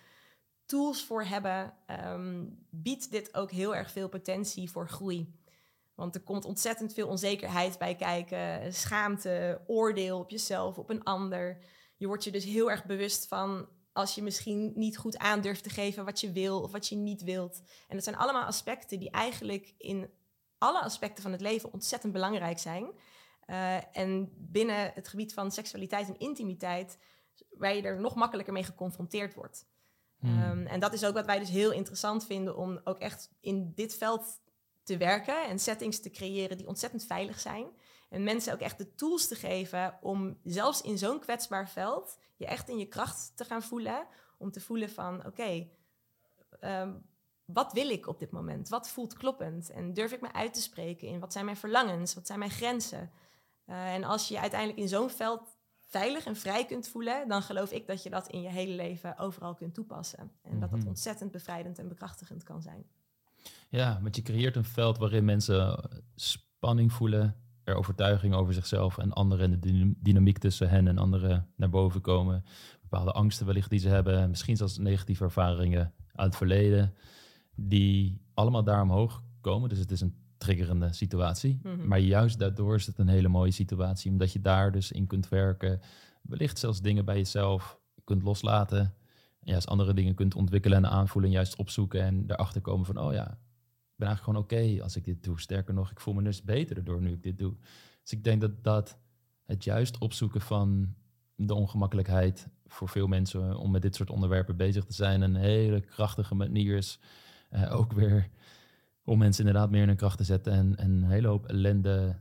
[0.67, 1.75] tools voor hebben,
[2.07, 5.37] um, biedt dit ook heel erg veel potentie voor groei.
[5.95, 11.59] Want er komt ontzettend veel onzekerheid bij kijken, schaamte, oordeel op jezelf, op een ander.
[11.97, 15.62] Je wordt je dus heel erg bewust van als je misschien niet goed aan durft
[15.62, 17.62] te geven wat je wil of wat je niet wilt.
[17.88, 20.11] En dat zijn allemaal aspecten die eigenlijk in
[20.59, 22.91] alle aspecten van het leven ontzettend belangrijk zijn.
[23.51, 26.99] Uh, en binnen het gebied van seksualiteit en intimiteit,
[27.51, 29.67] waar je er nog makkelijker mee geconfronteerd wordt.
[30.19, 30.43] Hmm.
[30.43, 33.73] Ehm, en dat is ook wat wij dus heel interessant vinden om ook echt in
[33.75, 34.41] dit veld
[34.83, 37.67] te werken en settings te creëren die ontzettend veilig zijn.
[38.09, 42.47] En mensen ook echt de tools te geven om zelfs in zo'n kwetsbaar veld je
[42.47, 44.07] echt in je kracht te gaan voelen.
[44.39, 45.69] Om te voelen van oké,
[46.61, 46.95] ehm,
[47.45, 48.69] wat wil ik op dit moment?
[48.69, 49.71] Wat voelt kloppend?
[49.71, 52.15] En durf ik me uit te spreken in wat zijn mijn verlangens?
[52.15, 53.11] Wat zijn mijn grenzen?
[53.68, 55.57] Uh, en als je je uiteindelijk in zo'n veld
[55.88, 59.18] veilig en vrij kunt voelen, dan geloof ik dat je dat in je hele leven
[59.18, 60.31] overal kunt toepassen.
[60.42, 60.88] En dat dat mhm.
[60.88, 62.85] ontzettend bevrijdend en bekrachtigend kan zijn.
[63.68, 69.12] Ja, want je creëert een veld waarin mensen spanning voelen, er overtuiging over zichzelf en
[69.12, 72.44] anderen en de dynamiek tussen hen en anderen naar boven komen.
[72.81, 76.94] Bepaalde angsten wellicht die ze hebben, misschien zelfs negatieve ervaringen uit het verleden,
[77.54, 79.68] die allemaal daar omhoog komen.
[79.68, 81.59] Dus het is een triggerende situatie.
[81.62, 81.87] Mhm.
[81.87, 85.29] Maar juist daardoor is het een hele mooie situatie, omdat je daar dus in kunt
[85.29, 85.81] werken.
[86.22, 88.81] Wellicht zelfs dingen bij jezelf kunt loslaten.
[89.40, 92.98] En juist andere dingen kunt ontwikkelen en aanvoelen en juist opzoeken en erachter komen van,
[92.98, 95.40] oh ja, ik ben eigenlijk gewoon oké als ik dit doe.
[95.40, 97.55] Sterker nog, ik voel me dus beter door nu ik dit doe.
[98.03, 98.98] Dus ik denk dat dat
[99.44, 100.94] het juist opzoeken van
[101.35, 105.81] de ongemakkelijkheid voor veel mensen om met dit soort onderwerpen bezig te zijn een hele
[105.81, 106.98] krachtige manier is.
[107.51, 108.29] Uh, ook weer
[109.09, 112.16] om mensen inderdaad meer in hun kracht te zetten en, en een hele hoop ellende,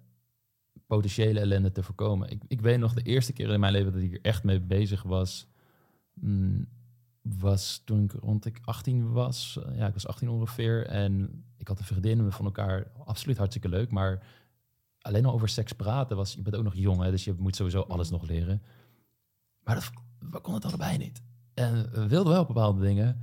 [0.88, 2.30] potentiële ellende te voorkomen.
[2.30, 4.62] Ik, ik weet nog de eerste keer in mijn leven dat ik hier echt mee
[4.62, 5.48] bezig was,
[6.14, 6.68] mm,
[7.22, 9.60] was toen ik rond ik 18 was.
[9.76, 10.86] ja, ik was 18 ongeveer.
[10.86, 12.26] En ik had een vriendin.
[12.26, 13.92] We vonden elkaar absoluut hartstikke leuk.
[13.92, 14.26] Maar
[15.02, 16.34] alleen al over seks praten was...
[16.34, 18.62] Je bent ook nog jong, hè, dus je moet sowieso alles nog leren.
[19.64, 21.22] Maar dat, we konden het allebei niet.
[21.54, 23.20] En we wilden wel bepaalde dingen.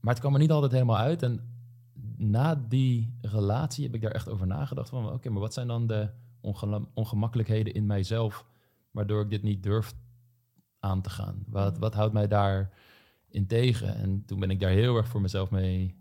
[0.00, 1.22] Maar het kwam er niet altijd helemaal uit.
[1.22, 1.51] En
[2.22, 4.88] na die relatie heb ik daar echt over nagedacht.
[4.88, 6.10] Van oké, maar wat zijn dan de
[6.94, 8.46] ongemakkelijkheden in mijzelf...
[8.90, 9.94] waardoor ik dit niet durf
[10.78, 11.44] aan te gaan?
[11.46, 12.70] Wat, wat houdt mij daar
[13.28, 13.94] in tegen?
[13.94, 16.00] En toen ben ik daar heel erg voor mezelf mee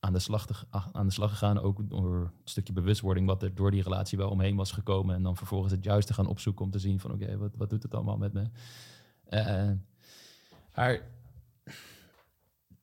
[0.00, 0.54] aan de slag, te,
[0.92, 1.58] aan de slag gegaan.
[1.58, 5.14] Ook door een stukje bewustwording wat er door die relatie wel omheen was gekomen.
[5.14, 7.82] En dan vervolgens het juiste gaan opzoeken om te zien van oké, wat, wat doet
[7.82, 8.50] het allemaal met me?
[9.24, 9.70] Eh,
[10.74, 11.00] maar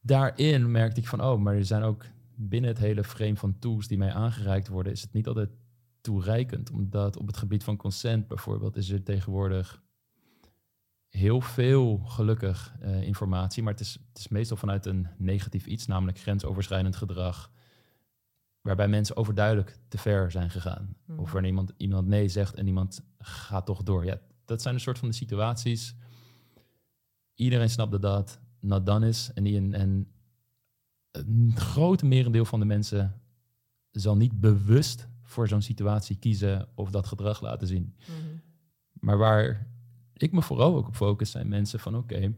[0.02, 3.88] daarin merkte ik van oh, maar er zijn ook binnen het hele frame van tools
[3.88, 5.50] die mij aangereikt worden, is het niet altijd
[6.02, 6.72] toereikend.
[6.72, 9.82] Omdat op het gebied van consent bijvoorbeeld is er tegenwoordig
[11.08, 15.88] heel veel gelukkig eh, informatie, maar het is, het is meestal vanuit een negatief iets,
[15.88, 17.52] namelijk grensoverschrijdend gedrag,
[18.62, 20.96] waarbij mensen overduidelijk te ver zijn gegaan.
[21.06, 21.20] Mhm.
[21.20, 24.06] Of wanneer iemand, iemand nee zegt en iemand gaat toch door.
[24.06, 25.96] Ja, dat zijn een soort van de situaties.
[27.34, 29.32] Iedereen snapt dat dat not done is.
[29.34, 30.12] En, die, en, en
[31.14, 33.22] een groot merendeel van de mensen
[33.92, 37.96] zal niet bewust voor zo'n situatie kiezen of dat gedrag laten zien.
[38.00, 38.38] Mhm.
[38.94, 39.68] Maar waar
[40.14, 42.36] ik me vooral ook op focus zijn mensen van oké,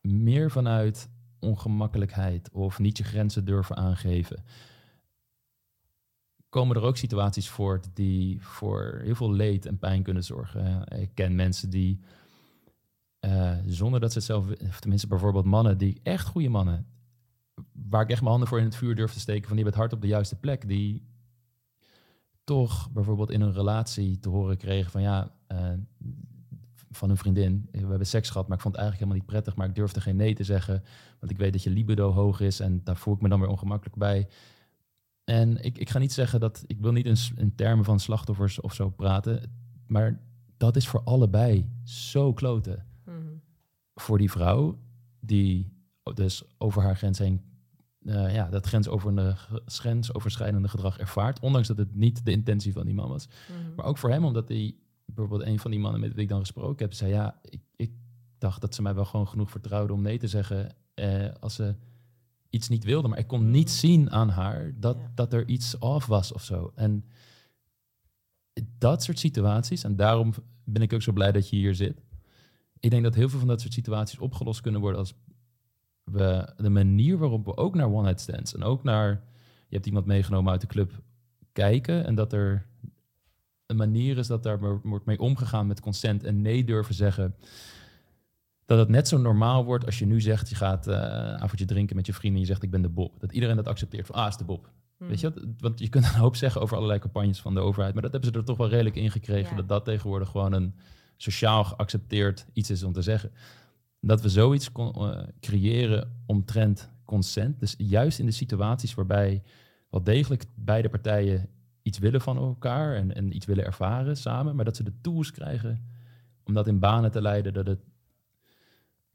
[0.00, 4.44] meer vanuit ongemakkelijkheid of niet je grenzen durven aangeven.
[6.48, 10.86] Komen er ook situaties voort die voor heel veel leed en pijn kunnen zorgen.
[10.86, 12.00] Ik ken mensen die
[13.18, 16.86] eh, zonder dat ze het zelf, of tenminste bijvoorbeeld mannen die echt goede mannen,
[17.72, 19.72] waar ik echt mijn handen voor in het vuur durf te steken, van die hebben
[19.80, 21.08] het hart op de juiste plek, die
[22.44, 25.72] toch bijvoorbeeld in een relatie te horen kregen van ja, eh,
[26.90, 29.56] van een vriendin, we hebben seks gehad, maar ik vond het eigenlijk helemaal niet prettig,
[29.56, 30.82] maar ik durfde geen nee te zeggen,
[31.18, 33.48] want ik weet dat je libido hoog is en daar voel ik me dan weer
[33.48, 34.28] ongemakkelijk bij.
[35.24, 38.74] En ik, ik ga niet zeggen dat, ik wil niet in termen van slachtoffers of
[38.74, 39.52] zo praten,
[39.86, 40.20] maar
[40.56, 43.16] dat is voor allebei zo kloten Mhm.
[43.94, 44.78] voor die vrouw
[45.20, 45.72] die
[46.14, 47.42] dus over haar grens heen
[48.04, 48.66] eh, ja, dat
[49.66, 53.26] grensoverschrijdende, gedrag ervaart, ondanks dat het niet de intentie van die man was.
[53.26, 53.74] Mhm.
[53.74, 56.40] Maar ook voor hem, omdat hij bijvoorbeeld een van die mannen met wie ik dan
[56.40, 57.90] gesproken heb, zei ja, ik, ik
[58.38, 61.74] dacht dat ze mij wel gewoon genoeg vertrouwde om nee te zeggen eh, als ze
[62.50, 65.10] iets niet wilde, maar ik kon niet zien aan haar dat, Ja.
[65.14, 66.72] dat er iets off was of zo.
[66.74, 67.04] En
[68.78, 70.32] dat soort situaties, en daarom
[70.64, 72.02] ben ik ook zo blij dat je hier zit.
[72.78, 75.14] Ik denk dat heel veel van dat soort situaties opgelost kunnen worden als
[76.12, 79.08] we de manier waarop we ook naar one-night stands en ook naar
[79.68, 80.92] je hebt iemand meegenomen uit de club
[81.52, 82.66] kijken en dat er
[83.66, 87.34] een manier is dat daar wo- wordt mee omgegaan met consent en nee durven zeggen.
[88.66, 91.64] Dat het net zo normaal wordt als je nu zegt je gaat eh, een avondje
[91.64, 93.20] drinken met je vrienden en je zegt ik ben de Bob.
[93.20, 94.70] Dat iedereen dat accepteert van ah is de Bob.
[94.96, 95.44] Weet je wat?
[95.58, 98.30] Want je kunt een hoop zeggen over allerlei campagnes van de overheid, maar dat hebben
[98.32, 99.56] ze er toch wel redelijk in gekregen Ja.
[99.56, 100.74] dat dat tegenwoordig gewoon een
[101.16, 103.30] sociaal geaccepteerd iets is om te zeggen.
[104.00, 107.60] Dat we zoiets kon, eh, creëren omtrent consent.
[107.60, 109.42] Dus juist in de situaties waarbij
[109.90, 111.48] wel degelijk beide partijen
[111.82, 115.30] iets willen van elkaar en, en iets willen ervaren samen, maar dat ze de tools
[115.30, 115.84] krijgen
[116.44, 117.80] om dat in banen te leiden, dat het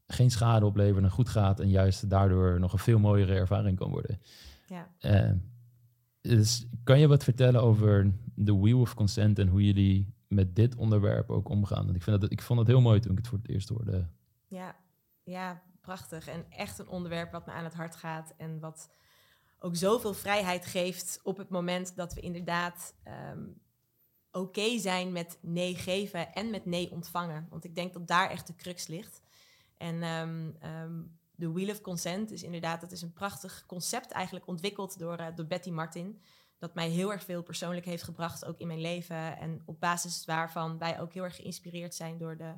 [0.06, 3.90] geen schade oplevert en goed gaat en juist daardoor nog een veel mooiere ervaring kan
[3.90, 4.20] worden.
[4.66, 4.88] Ja.
[4.98, 5.32] Eh,
[6.20, 10.74] dus kan je wat vertellen over de Wheel of Consent en hoe jullie met dit
[10.74, 11.84] onderwerp ook omgaan?
[11.84, 13.68] Want ik, vind dat, ik vond het heel mooi toen ik het voor het eerst
[13.68, 14.06] hoorde.
[14.46, 14.76] Ja,
[15.22, 16.28] ja, prachtig.
[16.28, 18.34] En echt een onderwerp wat me aan het hart gaat.
[18.36, 18.90] En wat
[19.58, 23.44] ook zoveel vrijheid geeft op het moment dat we inderdaad ehm,
[24.30, 27.46] oké zijn met nee geven en met nee ontvangen.
[27.50, 29.20] Want ik denk dat daar echt de crux ligt.
[29.76, 31.02] En ehm, ehm,
[31.34, 35.26] de Wheel of Consent is inderdaad, dat is een prachtig concept eigenlijk ontwikkeld door, eh,
[35.34, 36.20] door Betty Martin.
[36.58, 39.38] Dat mij heel erg veel persoonlijk heeft gebracht, ook in mijn leven.
[39.38, 42.52] En op basis waarvan wij ook heel erg geïnspireerd zijn door de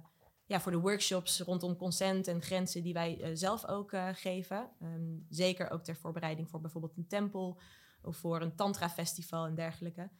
[0.48, 4.70] ja, voor de workshops rondom consent en grenzen die wij eh, zelf ook eh, geven.
[4.80, 7.58] Ehm, zeker ook ter voorbereiding voor bijvoorbeeld een tempel
[8.02, 10.10] of voor een tantra-festival en dergelijke.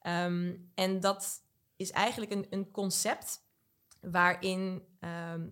[0.00, 1.42] Ehm, en dat
[1.76, 3.40] is eigenlijk een, een concept
[4.00, 5.48] waarin, ehm,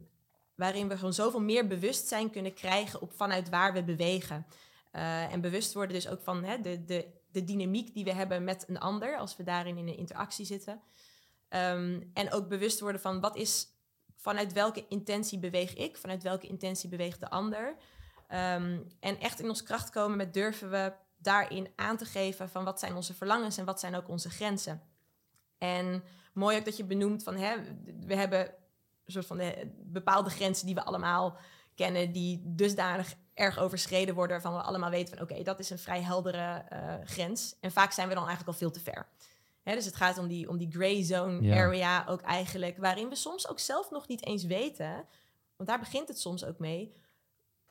[0.54, 4.46] waarin we gewoon zoveel meer bewustzijn kunnen krijgen op vanuit waar we bewegen.
[4.90, 8.44] Eh, en bewust worden dus ook van hè, de, de, de dynamiek die we hebben
[8.44, 10.82] met een ander als we daarin in een interactie zitten.
[12.12, 13.77] En ook bewust worden van wat is
[14.18, 17.76] vanuit welke intentie beweeg ik, vanuit welke intentie beweegt de ander.
[18.28, 22.64] Ehm, en echt in ons kracht komen met durven we daarin aan te geven van
[22.64, 24.82] wat zijn onze verlangens en wat zijn ook onze grenzen.
[25.58, 27.56] En mooi ook dat je benoemt van hè,
[28.06, 28.40] we hebben
[29.04, 31.36] een soort van eh, bepaalde grenzen die we allemaal
[31.74, 35.78] kennen die dusdanig erg overschreden worden, waarvan we allemaal weten van oké, dat is een
[35.78, 37.56] vrij heldere uh, grens.
[37.60, 39.06] En vaak zijn we dan eigenlijk al veel te ver.
[39.68, 41.56] Hè, dus het gaat om die, om die gray zone Ja.
[41.64, 45.06] area ook eigenlijk, waarin we soms ook zelf nog niet eens weten,
[45.56, 46.92] want daar begint het soms ook mee.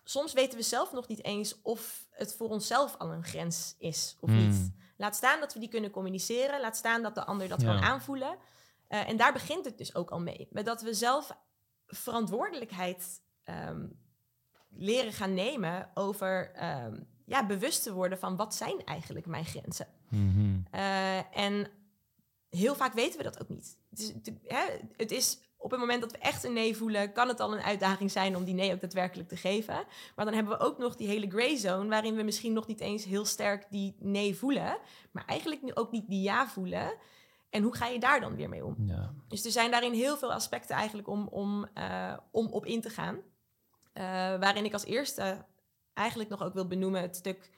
[0.04, 4.18] Soms weten we zelf nog niet eens of het voor onszelf al een grens is
[4.20, 4.48] of Hmm.
[4.48, 4.72] niet.
[4.98, 7.68] Laat staan dat we die kunnen communiceren, laat staan dat de ander dat Ja.
[7.74, 8.38] kan aanvoelen.
[8.88, 10.48] Eh, en daar begint het dus ook al mee.
[10.52, 11.38] Met dat we zelf
[11.88, 13.86] verantwoordelijkheid ehm,
[14.70, 19.88] leren gaan nemen over ehm, ja, bewust te worden van wat zijn eigenlijk mijn grenzen.
[20.10, 20.60] Mhm.
[20.72, 21.68] Eh, en
[22.50, 23.78] heel vaak weten we dat ook niet.
[23.90, 27.14] Het is, het, hè, het is op het moment dat we echt een nee voelen,
[27.14, 29.84] kan het al een uitdaging zijn om die nee ook daadwerkelijk te geven.
[30.16, 32.80] Maar dan hebben we ook nog die hele gray zone, waarin we misschien nog niet
[32.80, 34.78] eens heel sterk die nee voelen,
[35.12, 36.94] maar eigenlijk nu ook niet die ja voelen.
[37.50, 38.76] En hoe ga je daar dan weer mee om?
[38.78, 39.14] Ja.
[39.28, 42.90] Dus er zijn daarin heel veel aspecten eigenlijk om, om, eh, om op in te
[42.90, 43.16] gaan.
[43.94, 44.04] Eh,
[44.40, 45.46] waarin ik als eerste
[45.94, 47.52] eigenlijk nog ook wil benoemen het stuk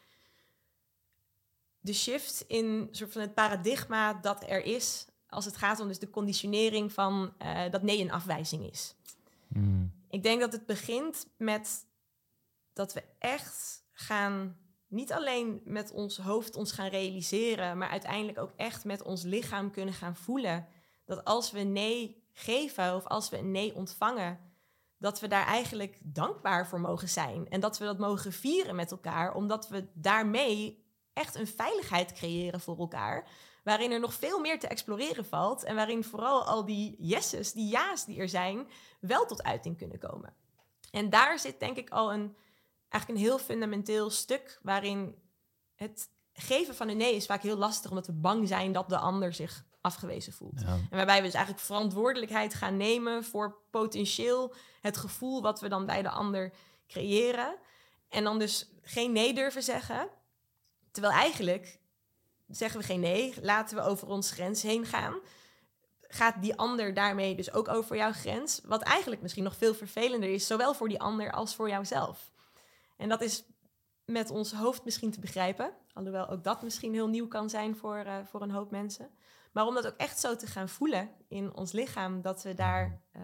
[1.79, 5.99] de shift in soort van het paradigma dat er is als het gaat om dus
[5.99, 8.95] de conditionering van eh, dat nee een afwijzing is.
[9.47, 9.85] Mhm.
[10.09, 11.87] Ik denk dat het begint met
[12.73, 14.57] dat we echt gaan,
[14.87, 19.71] niet alleen met ons hoofd ons gaan realiseren, maar uiteindelijk ook echt met ons lichaam
[19.71, 20.67] kunnen gaan voelen
[21.05, 24.39] dat als we nee geven of als we een nee ontvangen,
[24.97, 27.49] dat we daar eigenlijk dankbaar voor mogen zijn.
[27.49, 30.78] En dat we dat mogen vieren met elkaar, omdat we daarmee
[31.19, 33.27] echt een veiligheid creëren voor elkaar.
[33.63, 35.63] Waarin er nog veel meer te exploreren valt.
[35.63, 38.67] En waarin vooral al die yeses, die ja's die er zijn,
[38.99, 40.33] wel tot uiting kunnen komen.
[40.91, 42.35] En daar zit denk ik al een,
[42.89, 45.15] eigenlijk een heel fundamenteel stuk waarin
[45.75, 48.97] het geven van een nee is vaak heel lastig, omdat we bang zijn dat de
[48.97, 50.61] ander zich afgewezen voelt.
[50.61, 50.67] Ja.
[50.67, 55.85] En waarbij we dus eigenlijk verantwoordelijkheid gaan nemen voor potentieel het gevoel wat we dan
[55.85, 56.53] bij de ander
[56.87, 57.55] creëren.
[58.09, 60.09] En dan dus geen nee durven zeggen.
[60.91, 61.79] Terwijl eigenlijk
[62.47, 65.19] zeggen we geen nee, laten we over ons grens heen gaan.
[66.01, 68.61] Gaat die ander daarmee dus ook over jouw grens?
[68.63, 72.31] Wat eigenlijk misschien nog veel vervelender is, zowel voor die ander als voor jouzelf.
[72.97, 73.43] En dat is
[74.05, 75.71] met ons hoofd misschien te begrijpen.
[75.93, 79.09] Alhoewel ook dat misschien heel nieuw kan zijn voor, eh, voor een hoop mensen.
[79.51, 83.01] Maar om dat ook echt zo te gaan voelen in ons lichaam, dat we daar,
[83.11, 83.21] eh,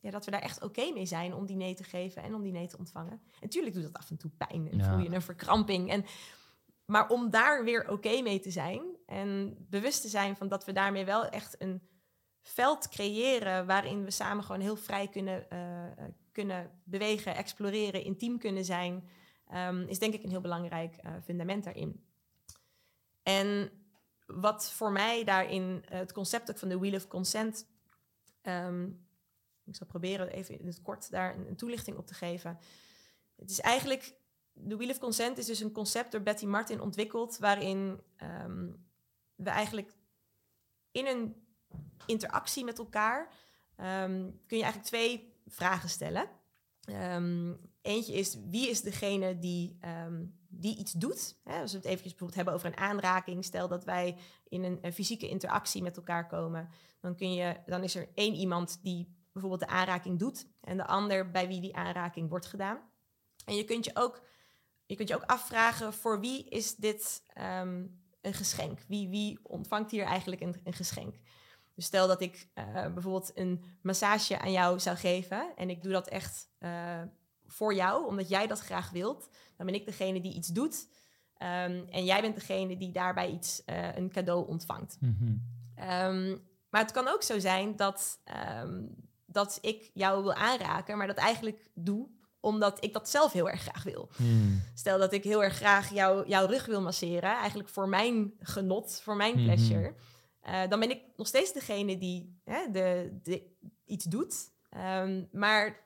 [0.00, 2.42] ja, dat we daar echt oké mee zijn om die nee te geven en om
[2.42, 3.12] die nee te ontvangen.
[3.12, 4.90] En natuurlijk doet dat af en toe pijn en Ja.
[4.90, 5.90] voel je een verkramping.
[5.90, 6.04] En,
[6.90, 10.72] maar om daar weer oké mee te zijn en bewust te zijn van dat we
[10.72, 11.88] daarmee wel echt een
[12.42, 18.38] veld creëren waarin we samen gewoon heel vrij kunnen, eh, eh, kunnen bewegen, exploreren, intiem
[18.38, 19.08] kunnen zijn,
[19.46, 22.04] ehm, is denk ik een heel belangrijk eh, fundament daarin.
[23.22, 23.70] En
[24.26, 27.66] wat voor mij daarin het concept ook van de Wheel of Consent.
[28.42, 28.84] ehm,
[29.64, 32.58] ik zal proberen even in het kort daar een toelichting op te geven.
[33.36, 34.16] Het is eigenlijk.
[34.60, 37.38] De Wheel of Consent is dus een concept door Betty Martin ontwikkeld.
[37.38, 38.70] waarin ehm,
[39.34, 39.92] we eigenlijk
[40.90, 41.34] in een
[42.06, 43.28] interactie met elkaar.
[43.76, 46.28] ehm, kun je eigenlijk twee vragen stellen.
[46.84, 49.78] Ehm, eentje is wie is degene die,
[50.48, 51.36] die iets doet.
[51.44, 53.44] Hè, als we het eventjes bijvoorbeeld hebben over een aanraking.
[53.44, 54.16] Stel dat wij
[54.48, 56.68] in een, een fysieke interactie met elkaar komen.
[57.00, 60.46] Dan, kun je, dan is er één iemand die bijvoorbeeld de aanraking doet.
[60.60, 62.78] En de ander bij wie die aanraking wordt gedaan.
[63.44, 64.22] En je kunt je ook,
[64.88, 67.84] je kunt je ook afvragen voor wie is dit ehm,
[68.20, 68.80] een geschenk?
[68.86, 71.14] Wie, wie ontvangt hier eigenlijk een, een geschenk?
[71.74, 75.92] Dus stel dat ik eh, bijvoorbeeld een massage aan jou zou geven en ik doe
[75.92, 77.02] dat echt eh,
[77.46, 80.88] voor jou, omdat jij dat graag wilt, dan ben ik degene die iets doet
[81.36, 84.96] ehm, en jij bent degene die daarbij iets, eh, een cadeau ontvangt.
[85.00, 85.36] Mhm.
[85.74, 86.36] Ehm,
[86.70, 88.20] maar het kan ook zo zijn dat,
[89.26, 92.08] dat ik jou wil aanraken, maar dat eigenlijk doe
[92.40, 94.08] omdat ik dat zelf heel erg graag wil.
[94.16, 94.56] Mhm.
[94.74, 99.00] Stel dat ik heel erg graag jou, jouw rug wil masseren, eigenlijk voor mijn genot,
[99.02, 99.44] voor mijn Mhm.
[99.44, 99.94] pleasure.
[100.40, 103.42] Eh, dan ben ik nog steeds degene die hè, de, de,
[103.86, 104.50] iets doet.
[104.70, 105.80] Ehm, maar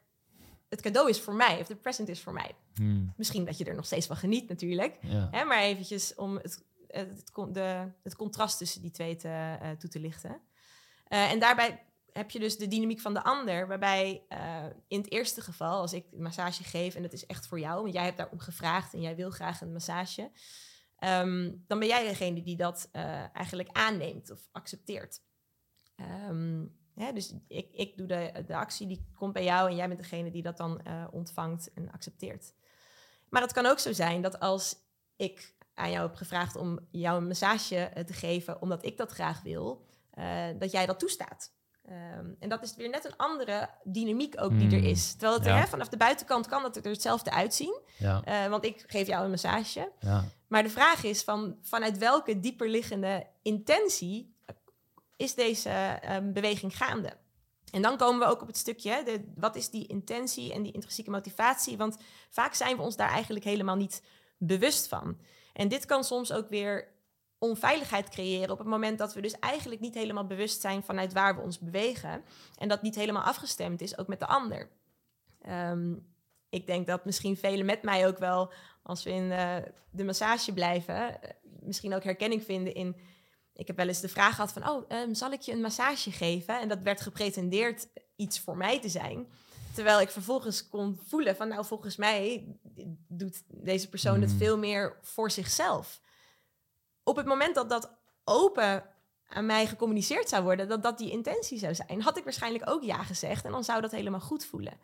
[0.68, 2.54] het cadeau is voor mij, of de present is voor mij.
[2.74, 3.04] Mhm.
[3.16, 4.98] Misschien dat je er nog steeds van geniet natuurlijk.
[5.00, 5.28] Ja.
[5.30, 9.90] Hè, maar eventjes om het, het, de, het contrast tussen die twee te, eh, toe
[9.90, 10.40] te lichten.
[11.08, 11.82] Eh, en daarbij
[12.12, 15.92] heb je dus de dynamiek van de ander, waarbij eh, in het eerste geval, als
[15.92, 18.92] ik een massage geef en het is echt voor jou, want jij hebt daarom gevraagd
[18.92, 20.30] en jij wil graag een massage,
[20.96, 25.20] ehm, dan ben jij degene die dat eh, eigenlijk aanneemt of accepteert.
[25.96, 26.64] Ehm,
[27.14, 30.42] dus ik, ik doe de, actie, die komt bij jou en jij bent degene die
[30.42, 32.54] dat dan eh, ontvangt en accepteert.
[33.28, 34.76] Maar het kan ook zo zijn dat als
[35.16, 39.42] ik aan jou heb gevraagd om jou een massage te geven, omdat ik dat graag
[39.42, 39.86] wil,
[40.58, 41.52] dat jij dat toestaat.
[41.88, 44.86] Ehm, en dat is weer net een andere dynamiek ook die er Hmm.
[44.90, 45.10] is.
[45.12, 45.54] Terwijl het Ja.
[45.54, 47.80] er, hè, vanaf de buitenkant kan het er hetzelfde uitzien.
[47.98, 49.92] Ja, Eh, want ik geef jou een massage.
[50.00, 50.24] ja.
[50.48, 54.34] Maar de vraag is van, vanuit welke dieperliggende intentie
[55.16, 57.16] is deze ehm, beweging gaande?
[57.70, 60.72] En dan komen we ook op het stukje, de, wat is die intentie en die
[60.72, 61.76] intrinsieke motivatie?
[61.76, 61.96] Want
[62.30, 64.02] vaak zijn we ons daar eigenlijk helemaal niet
[64.38, 65.18] bewust van.
[65.52, 66.88] En dit kan soms ook weer
[67.42, 71.36] onveiligheid creëren op het moment dat we dus eigenlijk niet helemaal bewust zijn vanuit waar
[71.36, 72.24] we ons bewegen.
[72.56, 74.68] En dat niet helemaal afgestemd is, ook met de ander.
[75.40, 75.94] Ehm,
[76.48, 79.56] ik denk dat misschien velen met mij ook wel, als we in eh,
[79.90, 81.30] de massage blijven, eh,
[81.60, 82.96] misschien ook herkenning vinden in.
[83.54, 86.10] Ik heb wel eens de vraag gehad van, oh, ehm, zal ik je een massage
[86.10, 86.60] geven?
[86.60, 89.26] En dat werd gepretendeerd iets voor mij te zijn.
[89.74, 92.46] Terwijl ik vervolgens kon voelen van, nou, volgens mij
[93.08, 94.38] doet deze persoon het Hmm.
[94.38, 96.00] veel meer voor zichzelf.
[97.04, 97.90] Op het moment dat dat
[98.24, 98.84] open
[99.28, 102.82] aan mij gecommuniceerd zou worden, dat dat die intentie zou zijn, had ik waarschijnlijk ook
[102.82, 104.78] ja gezegd en dan zou dat helemaal goed voelen.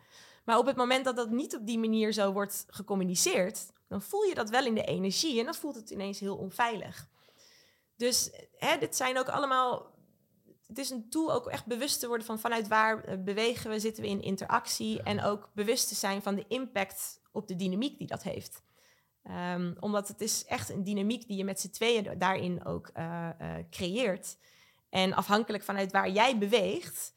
[0.45, 4.23] Maar op het moment dat dat niet op die manier zo wordt gecommuniceerd, dan voel
[4.23, 7.07] je dat wel in de energie en dan voelt het ineens heel onveilig.
[7.95, 9.97] Dus hè, dit zijn ook allemaal.
[10.67, 13.79] Het is een tool ook echt bewust te worden van vanuit waar eh, bewegen we,
[13.79, 17.97] zitten we in interactie en ook bewust te zijn van de impact op de dynamiek
[17.97, 18.61] die dat heeft.
[19.29, 23.29] Ehm, omdat het is echt een dynamiek die je met z'n tweeën daarin ook eh,
[23.29, 24.37] eh, creëert.
[24.89, 27.13] En afhankelijk vanuit waar jij beweegt,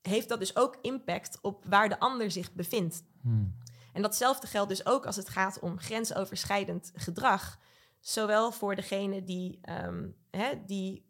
[0.00, 3.04] heeft dat dus ook impact op waar de ander zich bevindt.
[3.22, 3.58] Hmm.
[3.92, 7.58] En datzelfde geldt dus ook als het gaat om grensoverschrijdend gedrag.
[8.00, 11.06] Zowel voor degene die, ehm, hè, die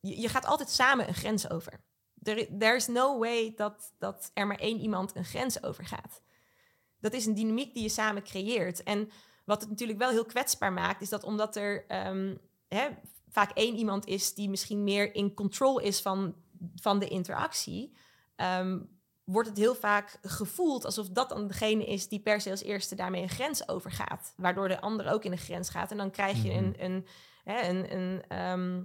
[0.00, 1.80] je, je gaat altijd samen een grens over.
[2.22, 6.22] There, there's no way dat, dat er maar één iemand een grens overgaat.
[7.00, 8.82] Dat is een dynamiek die je samen creëert.
[8.82, 9.10] En
[9.48, 12.34] wat het natuurlijk wel heel kwetsbaar maakt, is dat omdat er ehm,
[12.68, 12.88] hè,
[13.28, 16.34] vaak één iemand is die misschien meer in control is van,
[16.74, 17.92] van de interactie,
[18.36, 18.78] ehm,
[19.24, 22.94] wordt het heel vaak gevoeld alsof dat dan degene is die per se als eerste
[22.94, 24.32] daarmee een grens overgaat.
[24.36, 25.90] Waardoor de ander ook in een grens gaat.
[25.90, 26.58] En dan krijg je Mhm.
[26.64, 27.06] een, een,
[27.44, 28.82] hè, een, een ehm,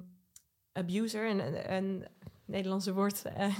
[0.74, 2.08] abuser, een, een, een
[2.46, 3.22] Nederlandse woord.
[3.26, 3.60] eh,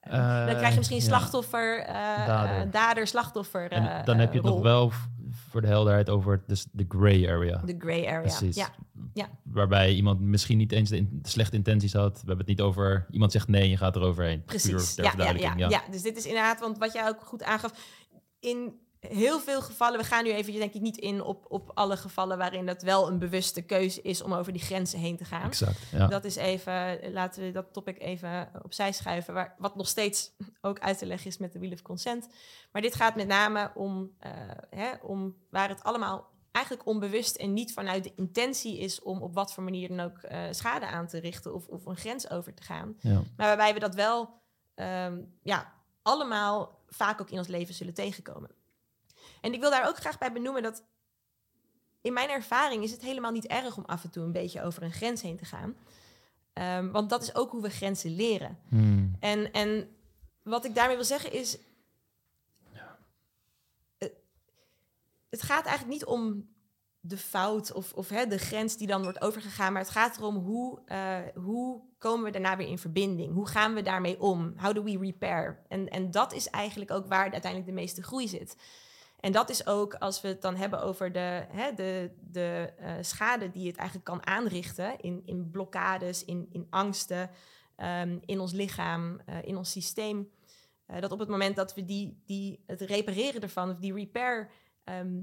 [0.00, 1.04] Eh, dan krijg je misschien ja.
[1.04, 2.56] slachtoffer, eh, Dader.
[2.66, 3.70] eh, dader, slachtoffer.
[3.70, 4.92] En eh, dan heb je nog wel
[5.54, 7.62] voor de helderheid over dus de gray area.
[7.64, 8.20] De grey area.
[8.20, 8.56] Precies.
[8.56, 8.68] Ja,
[9.12, 9.28] ja.
[9.42, 12.12] Waarbij iemand misschien niet eens de, in- de slechte intenties had.
[12.12, 14.44] We hebben het niet over iemand zegt nee en je gaat eroverheen.
[14.44, 14.94] Precies.
[14.94, 15.82] Ja, ja, ja, verduidelijking, ja.
[15.90, 17.72] dus dit is inderdaad, want wat jij ook goed aangaf,
[18.40, 18.74] in
[19.08, 22.38] heel veel gevallen, we gaan nu even denk ik niet in op, op alle gevallen
[22.38, 25.46] waarin dat wel een bewuste keuze is om over die grenzen heen te gaan.
[25.46, 25.78] Exact.
[25.92, 26.06] Ja.
[26.06, 30.78] Dat is even, laten we dat topic even opzij schuiven, waar, wat nog steeds ook
[30.78, 32.28] uit te leggen is met de Wheel of Consent.
[32.72, 34.30] Maar dit gaat met name om, eh,
[34.70, 39.34] hè, om waar het allemaal eigenlijk onbewust en niet vanuit de intentie is om op
[39.34, 42.54] wat voor manier dan ook eh, schade aan te richten of, of een grens over
[42.54, 42.96] te gaan.
[43.00, 43.22] ja.
[43.36, 44.30] Maar waarbij we dat wel
[44.74, 48.50] ehm, ja, allemaal vaak ook in ons leven zullen tegenkomen.
[49.40, 50.82] En ik wil daar ook graag bij benoemen dat
[52.00, 54.82] in mijn ervaring is het helemaal niet erg om af en toe een beetje over
[54.82, 55.76] een grens heen te gaan.
[56.52, 58.58] Ehm, want dat is ook hoe we grenzen leren.
[58.68, 59.16] Hmm.
[59.20, 59.96] En, en
[60.42, 61.58] wat ik daarmee wil zeggen is.
[65.30, 66.48] Het gaat eigenlijk niet om
[67.00, 70.36] de fout of, of hè, de grens die dan wordt overgegaan, maar het gaat erom
[70.36, 73.32] hoe, eh, hoe komen we daarna weer in verbinding?
[73.32, 74.54] Hoe gaan we daarmee om?
[74.56, 75.62] How do we repair?
[75.68, 78.56] En, en dat is eigenlijk ook waar uiteindelijk de meeste groei zit.
[79.24, 82.92] En dat is ook als we het dan hebben over de, hè, de, de eh,
[83.00, 87.30] schade die het eigenlijk kan aanrichten in, in blokkades, in, in angsten,
[87.76, 90.30] ehm, in ons lichaam, eh, in ons systeem.
[90.86, 94.50] Eh, dat op het moment dat we die, die, het repareren ervan, of die repair,
[94.84, 95.22] ehm,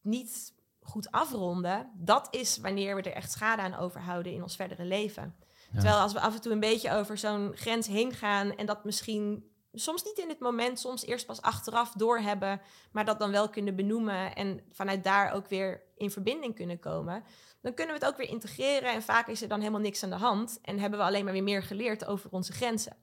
[0.00, 4.84] niet goed afronden, dat is wanneer we er echt schade aan overhouden in ons verdere
[4.84, 5.34] leven.
[5.72, 5.80] Ja.
[5.80, 8.84] Terwijl als we af en toe een beetje over zo'n grens heen gaan en dat
[8.84, 9.50] misschien
[9.80, 12.60] soms niet in het moment, soms eerst pas achteraf doorhebben,
[12.92, 17.24] maar dat dan wel kunnen benoemen en vanuit daar ook weer in verbinding kunnen komen,
[17.60, 20.10] dan kunnen we het ook weer integreren en vaak is er dan helemaal niks aan
[20.10, 22.96] de hand en hebben we alleen maar weer meer geleerd over onze grenzen.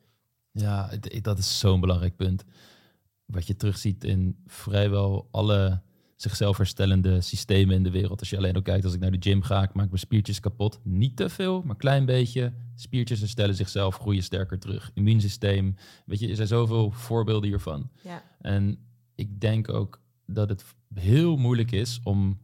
[0.52, 0.90] Ja,
[1.22, 2.44] dat is zo'n belangrijk punt.
[3.26, 5.82] Wat je terugziet in vrijwel alle
[6.16, 8.20] zichzelf herstellende systemen in de wereld.
[8.20, 10.39] Als je alleen ook kijkt, als ik naar de gym ga, ik maak mijn spiertjes
[10.39, 10.80] kapot.
[10.84, 12.53] Niet te veel, maar een klein beetje.
[12.76, 14.91] Spiertjes herstellen zichzelf, groeien sterker terug.
[14.93, 15.76] Immuunsysteem.
[16.05, 17.89] Weet je, er zijn zoveel voorbeelden hiervan.
[18.01, 18.78] Ja, En
[19.16, 22.39] ik denk ook dat het heel moeilijk is om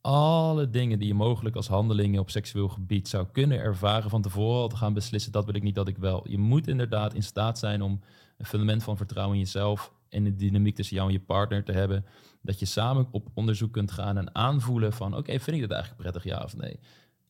[0.00, 4.60] alle dingen die je mogelijk als handelingen op seksueel gebied zou kunnen ervaren van tevoren
[4.60, 6.28] al te gaan beslissen, dat wil ik niet, dat ik wel.
[6.28, 8.00] Je moet inderdaad in staat zijn om
[8.38, 11.72] een fundament van vertrouwen in jezelf en de dynamiek tussen jou en je partner te
[11.72, 12.04] hebben.
[12.42, 16.02] Dat je samen op onderzoek kunt gaan en aanvoelen van, oké, vind ik dit eigenlijk
[16.02, 16.78] prettig, ja of nee?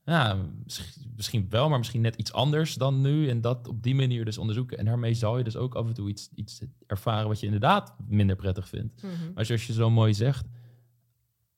[0.06, 3.28] ja, misschien, misschien wel, maar misschien net iets anders dan nu.
[3.28, 4.78] En dat op die manier dus onderzoeken.
[4.78, 7.94] En daarmee zal je dus ook af en toe iets, iets ervaren wat je inderdaad
[8.08, 9.02] minder prettig vindt.
[9.02, 9.12] Mhm.
[9.34, 10.46] Maar zoals je zo mooi zegt,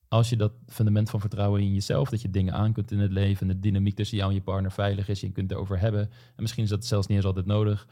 [0.08, 3.12] als je dat fundament van vertrouwen in jezelf, dat je dingen aan kunt in het
[3.12, 6.00] leven en de dynamiek tussen jou en je partner veilig is, je kunt erover hebben.
[6.00, 7.86] En misschien is dat zelfs niet eens altijd nodig.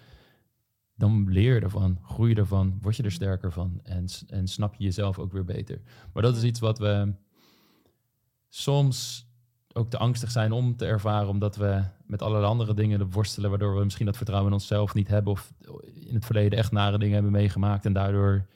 [0.99, 4.75] Dan leer je ervan, groei je ervan, word je er sterker van en, en snap
[4.75, 5.81] je jezelf ook weer beter.
[6.13, 7.13] Maar dat is iets wat we
[8.49, 9.27] soms
[9.73, 13.77] ook te angstig zijn om te ervaren, omdat we met allerlei andere dingen worstelen, waardoor
[13.77, 15.53] we misschien dat vertrouwen in onszelf niet hebben of
[15.95, 18.47] in het verleden echt nare dingen hebben meegemaakt en daardoor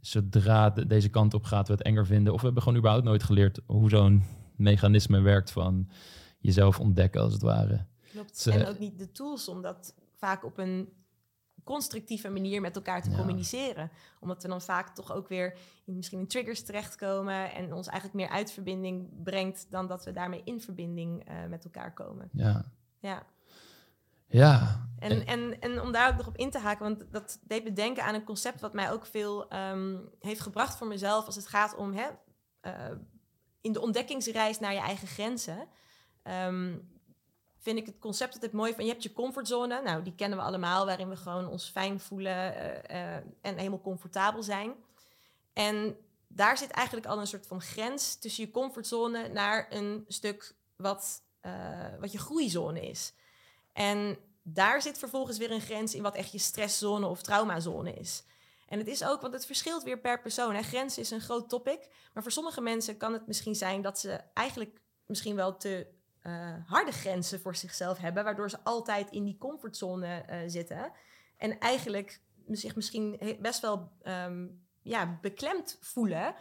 [0.00, 2.32] zodra de- deze kant op gaat we het enger vinden.
[2.32, 4.22] Of we hebben gewoon überhaupt nooit geleerd hoe zo'n
[4.56, 5.88] mechanisme werkt van
[6.38, 7.86] jezelf ontdekken als het ware.
[8.12, 8.46] Klopt.
[8.46, 10.88] En ook niet de tools om dat vaak op een
[11.64, 13.16] constructieve manier met elkaar te Ja.
[13.16, 13.90] communiceren.
[14.20, 18.16] Omdat we dan vaak toch ook weer in, misschien in triggers terechtkomen en ons eigenlijk
[18.20, 22.28] meer uit verbinding brengt dan dat we daarmee in verbinding eh, met elkaar komen.
[22.32, 22.64] Ja,
[22.98, 23.22] Ja.
[24.26, 24.86] ja.
[24.98, 27.72] En, en, en om daar ook nog op in te haken, want dat deed me
[27.72, 31.46] denken aan een concept wat mij ook veel ehm, heeft gebracht voor mezelf als het
[31.46, 32.08] gaat om hè,
[32.60, 32.72] eh,
[33.60, 35.66] in de ontdekkingsreis naar je eigen grenzen.
[36.22, 36.76] ehm,
[37.62, 39.82] vind ik het concept altijd mooi van je hebt je comfortzone.
[39.82, 43.80] Nou, die kennen we allemaal, waarin we gewoon ons fijn voelen eh, eh, en helemaal
[43.80, 44.74] comfortabel zijn.
[45.52, 45.96] En
[46.26, 51.22] daar zit eigenlijk al een soort van grens tussen je comfortzone naar een stuk wat,
[51.40, 51.52] eh,
[52.00, 53.12] wat je groeizone is.
[53.72, 58.24] En daar zit vervolgens weer een grens in wat echt je stresszone of traumazone is.
[58.68, 60.54] En het is ook, want het verschilt weer per persoon.
[60.54, 60.62] Hè.
[60.62, 61.88] Grens is een groot topic.
[62.12, 65.86] Maar voor sommige mensen kan het misschien zijn dat ze eigenlijk misschien wel te
[66.22, 68.24] eh, harde grenzen voor zichzelf hebben.
[68.24, 70.92] Waardoor ze altijd in die comfortzone eh, zitten.
[71.36, 74.46] En eigenlijk zich misschien best wel ehm,
[74.82, 76.34] ja, beklemd voelen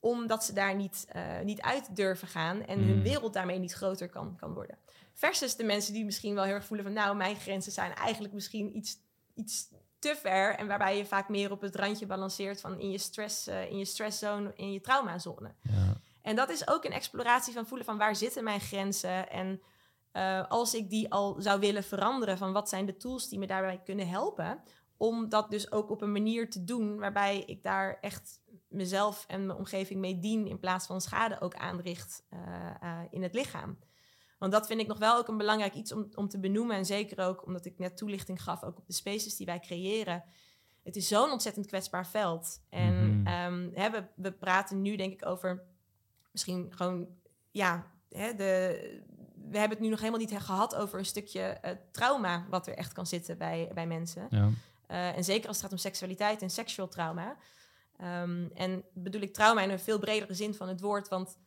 [0.00, 3.02] omdat ze daar niet, eh, niet uit durven gaan en hun Mm.
[3.02, 4.78] wereld daarmee niet groter kan, kan worden.
[5.14, 6.94] Versus de mensen die misschien wel heel erg voelen van...
[6.94, 8.96] nou, mijn grenzen zijn eigenlijk misschien iets,
[9.34, 9.68] iets
[9.98, 10.54] te ver...
[10.54, 13.84] en waarbij je vaak meer op het randje balanceert van in je, stress, in je
[13.84, 15.54] stresszone, in je traumazone.
[15.62, 15.87] ja.
[16.28, 19.30] En dat is ook een exploratie van voelen van waar zitten mijn grenzen...
[19.30, 19.62] en
[20.12, 22.38] eh, als ik die al zou willen veranderen...
[22.38, 24.62] van wat zijn de tools die me daarbij kunnen helpen...
[24.96, 26.98] om dat dus ook op een manier te doen...
[26.98, 30.46] waarbij ik daar echt mezelf en mijn omgeving mee dien...
[30.46, 32.40] in plaats van schade ook aanricht eh,
[32.80, 33.78] eh, in het lichaam.
[34.38, 36.76] Want dat vind ik nog wel ook een belangrijk iets om, om te benoemen.
[36.76, 40.24] En zeker ook omdat ik net toelichting gaf, ook op de spaces die wij creëren.
[40.82, 42.62] Het is zo'n ontzettend kwetsbaar veld.
[42.68, 45.67] En ehm, hè, we, we praten nu denk ik over
[46.38, 47.08] misschien gewoon,
[47.50, 49.02] ja, hè, de,
[49.50, 52.74] we hebben het nu nog helemaal niet gehad over een stukje eh, trauma wat er
[52.74, 54.26] echt kan zitten bij, bij mensen.
[54.30, 54.50] ja.
[54.86, 57.36] Eh, en zeker als het gaat om seksualiteit en seksueel trauma.
[57.96, 61.38] Ehm, en bedoel ik trauma in een veel bredere zin van het woord, want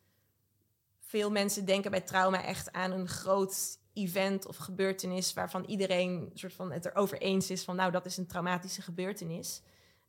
[0.99, 6.53] veel mensen denken bij trauma echt aan een groot event of gebeurtenis waarvan iedereen soort
[6.53, 9.61] van het erover eens is van nou dat is een traumatische gebeurtenis.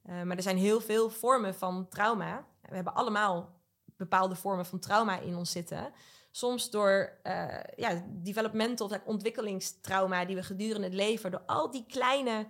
[0.03, 2.47] Eh, maar er zijn heel veel vormen van trauma.
[2.63, 3.62] We hebben allemaal
[3.97, 5.93] bepaalde vormen van trauma in ons zitten.
[6.31, 11.85] Soms door eh, ja, developmental of ontwikkelingstrauma die we gedurende het leven, door al die
[11.89, 12.47] kleine,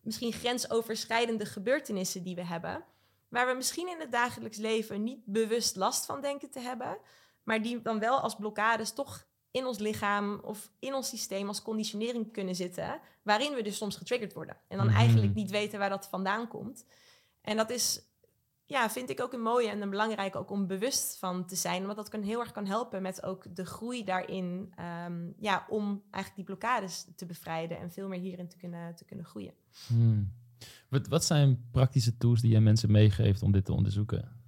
[0.00, 2.84] misschien grensoverschrijdende gebeurtenissen die we hebben,
[3.28, 6.98] waar we misschien in het dagelijks leven niet bewust last van denken te hebben,
[7.42, 11.62] maar die dan wel als blokkades toch in ons lichaam of in ons systeem als
[11.62, 14.56] conditionering kunnen zitten, waarin we dus soms getriggerd worden.
[14.68, 14.96] En dan Mhm.
[14.96, 16.84] eigenlijk niet weten waar dat vandaan komt.
[17.40, 18.00] En dat is,
[18.72, 21.84] ja, vind ik ook een mooie en een belangrijke ook om bewust van te zijn,
[21.84, 26.02] want dat kan heel erg kan helpen met ook de groei daarin, ehm, ja, om
[26.10, 29.54] eigenlijk die blokkades te bevrijden en veel meer hierin te kunnen, te kunnen groeien.
[29.86, 30.32] Hmm.
[30.88, 34.40] Wat, wat zijn praktische tools die je mensen meegeeft om dit te onderzoeken?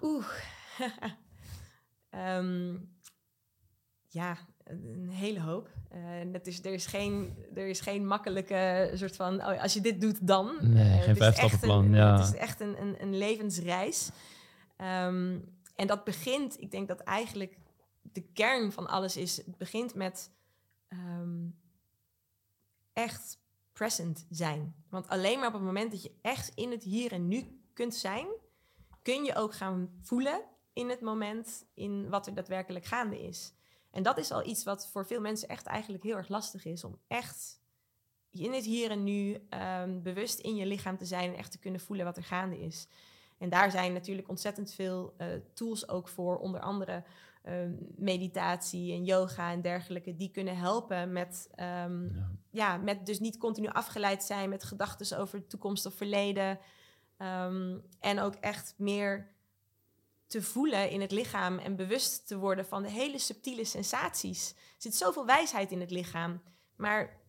[0.00, 0.28] Oeh.
[2.10, 2.76] Ehm,
[4.08, 5.68] ja, een hele hoop.
[6.32, 10.00] Dat is, er, is geen, er is geen makkelijke soort van, oh, als je dit
[10.00, 10.56] doet dan.
[10.60, 12.18] Nee, Eh, geen vijfstappenplan, ja.
[12.18, 14.10] Het is echt een, een, een levensreis.
[14.76, 15.38] Ehm,
[15.76, 17.58] en dat begint, ik denk dat eigenlijk
[18.02, 20.30] de kern van alles is, het begint met
[20.88, 21.46] ehm,
[22.92, 23.38] echt
[23.72, 24.74] present zijn.
[24.88, 27.94] Want alleen maar op het moment dat je echt in het hier en nu kunt
[27.94, 28.26] zijn,
[29.02, 30.40] kun je ook gaan voelen
[30.72, 33.52] in het moment in wat er daadwerkelijk gaande is.
[33.96, 36.84] En dat is al iets wat voor veel mensen echt eigenlijk heel erg lastig is.
[36.84, 37.60] Om echt
[38.30, 41.58] in het hier en nu ehm, bewust in je lichaam te zijn en echt te
[41.58, 42.88] kunnen voelen wat er gaande is.
[43.38, 47.04] En daar zijn natuurlijk ontzettend veel eh, tools ook voor, onder andere
[47.42, 52.30] ehm, meditatie en yoga en dergelijke, die kunnen helpen met, ehm, Ja.
[52.50, 56.58] ja, met dus niet continu afgeleid zijn met gedachten over toekomst of verleden.
[58.00, 59.35] En ook echt meer
[60.26, 64.50] te voelen in het lichaam en bewust te worden van de hele subtiele sensaties.
[64.50, 66.42] Er zit zoveel wijsheid in het lichaam.
[66.76, 67.20] Maar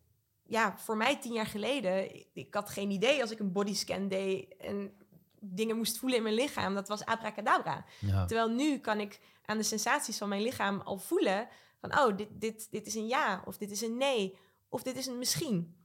[0.43, 4.58] ja, voor mij tien jaar geleden, ik had geen idee als ik een bodyscan deed
[4.58, 4.91] en
[5.39, 6.74] dingen moest voelen in mijn lichaam.
[6.74, 7.86] Dat was abracadabra.
[8.00, 8.26] Ja.
[8.26, 11.48] Terwijl nu kan ik aan de sensaties van mijn lichaam al voelen
[11.80, 14.38] van, oh, dit, dit, dit is een ja, of dit is een nee,
[14.70, 15.76] of dit is een misschien.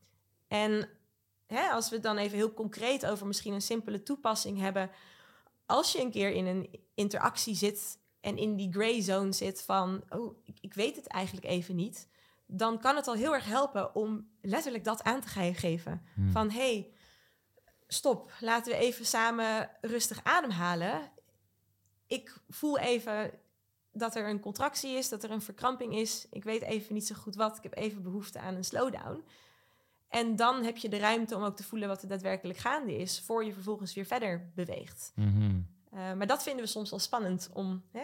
[0.48, 0.88] En
[1.46, 4.90] hè, als we het dan even heel concreet over misschien een simpele toepassing hebben,
[5.72, 10.02] als je een keer in een interactie zit en in die gray zone zit van,
[10.08, 12.08] oh, ik, ik weet het eigenlijk even niet,
[12.46, 16.06] dan kan het al heel erg helpen om letterlijk dat aan te geven.
[16.14, 16.30] Hmm.
[16.30, 16.92] Van, hey,
[17.86, 21.10] stop, laten we even samen rustig ademhalen.
[22.06, 23.30] Ik voel even
[23.92, 26.26] dat er een contractie is, dat er een verkramping is.
[26.30, 27.56] Ik weet even niet zo goed wat.
[27.56, 29.24] Ik heb even behoefte aan een slowdown.
[30.12, 33.20] En dan heb je de ruimte om ook te voelen wat er daadwerkelijk gaande is,
[33.20, 35.12] voor je vervolgens weer verder beweegt.
[35.14, 35.60] Mhm.
[35.94, 38.02] Uh, maar dat vinden we soms wel spannend om, hè,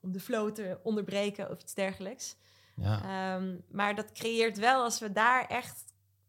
[0.00, 2.36] om de flow te onderbreken of iets dergelijks.
[2.76, 3.34] Ja.
[3.36, 5.84] Um, maar dat creëert wel, als we daar echt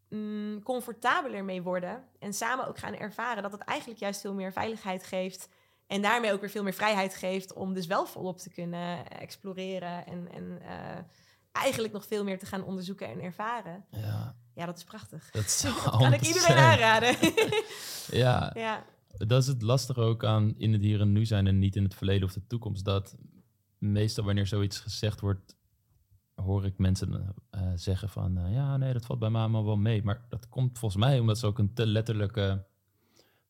[0.09, 4.51] mm, comfortabeler mee worden en samen ook gaan ervaren, dat het eigenlijk juist veel meer
[4.51, 5.49] veiligheid geeft.
[5.87, 10.05] En daarmee ook weer veel meer vrijheid geeft om dus wel volop te kunnen exploreren
[10.05, 10.97] en, en uh,
[11.51, 13.85] eigenlijk nog veel meer te gaan onderzoeken en ervaren.
[13.91, 15.29] Ja, ja dat is prachtig.
[15.31, 17.15] Dat, is dat kan ik iedereen aanraden.
[18.23, 18.51] ja.
[18.55, 18.85] ja.
[19.17, 21.83] Dat is het lastige ook aan in het hier en nu zijn en niet in
[21.83, 22.85] het verleden of de toekomst.
[22.85, 23.15] Dat
[23.77, 25.55] meestal wanneer zoiets gezegd wordt,
[26.35, 29.77] hoor ik mensen uh, zeggen van uh, ja, nee, dat valt bij mij allemaal wel
[29.77, 30.03] mee.
[30.03, 32.65] Maar dat komt volgens mij omdat ze ook een te letterlijke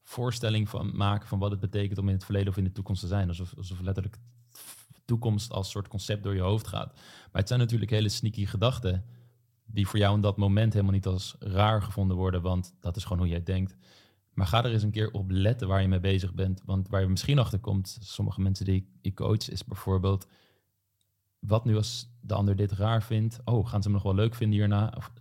[0.03, 3.01] voorstelling van maken van wat het betekent om in het verleden of in de toekomst
[3.01, 3.27] te zijn.
[3.27, 4.17] Alsof, alsof letterlijk
[5.05, 6.93] toekomst als soort concept door je hoofd gaat.
[6.93, 9.05] Maar het zijn natuurlijk hele sneaky gedachten
[9.71, 13.03] die voor jou in dat moment helemaal niet als raar gevonden worden, want dat is
[13.03, 13.75] gewoon hoe jij denkt.
[14.33, 16.61] Maar ga er eens een keer op letten waar je mee bezig bent.
[16.65, 20.27] Want waar je misschien achter komt, sommige mensen die ik coach, is bijvoorbeeld
[21.39, 23.39] wat nu als de ander dit raar vindt?
[23.45, 24.93] Oh, gaan ze hem nog wel leuk vinden hierna?
[24.97, 25.11] Of,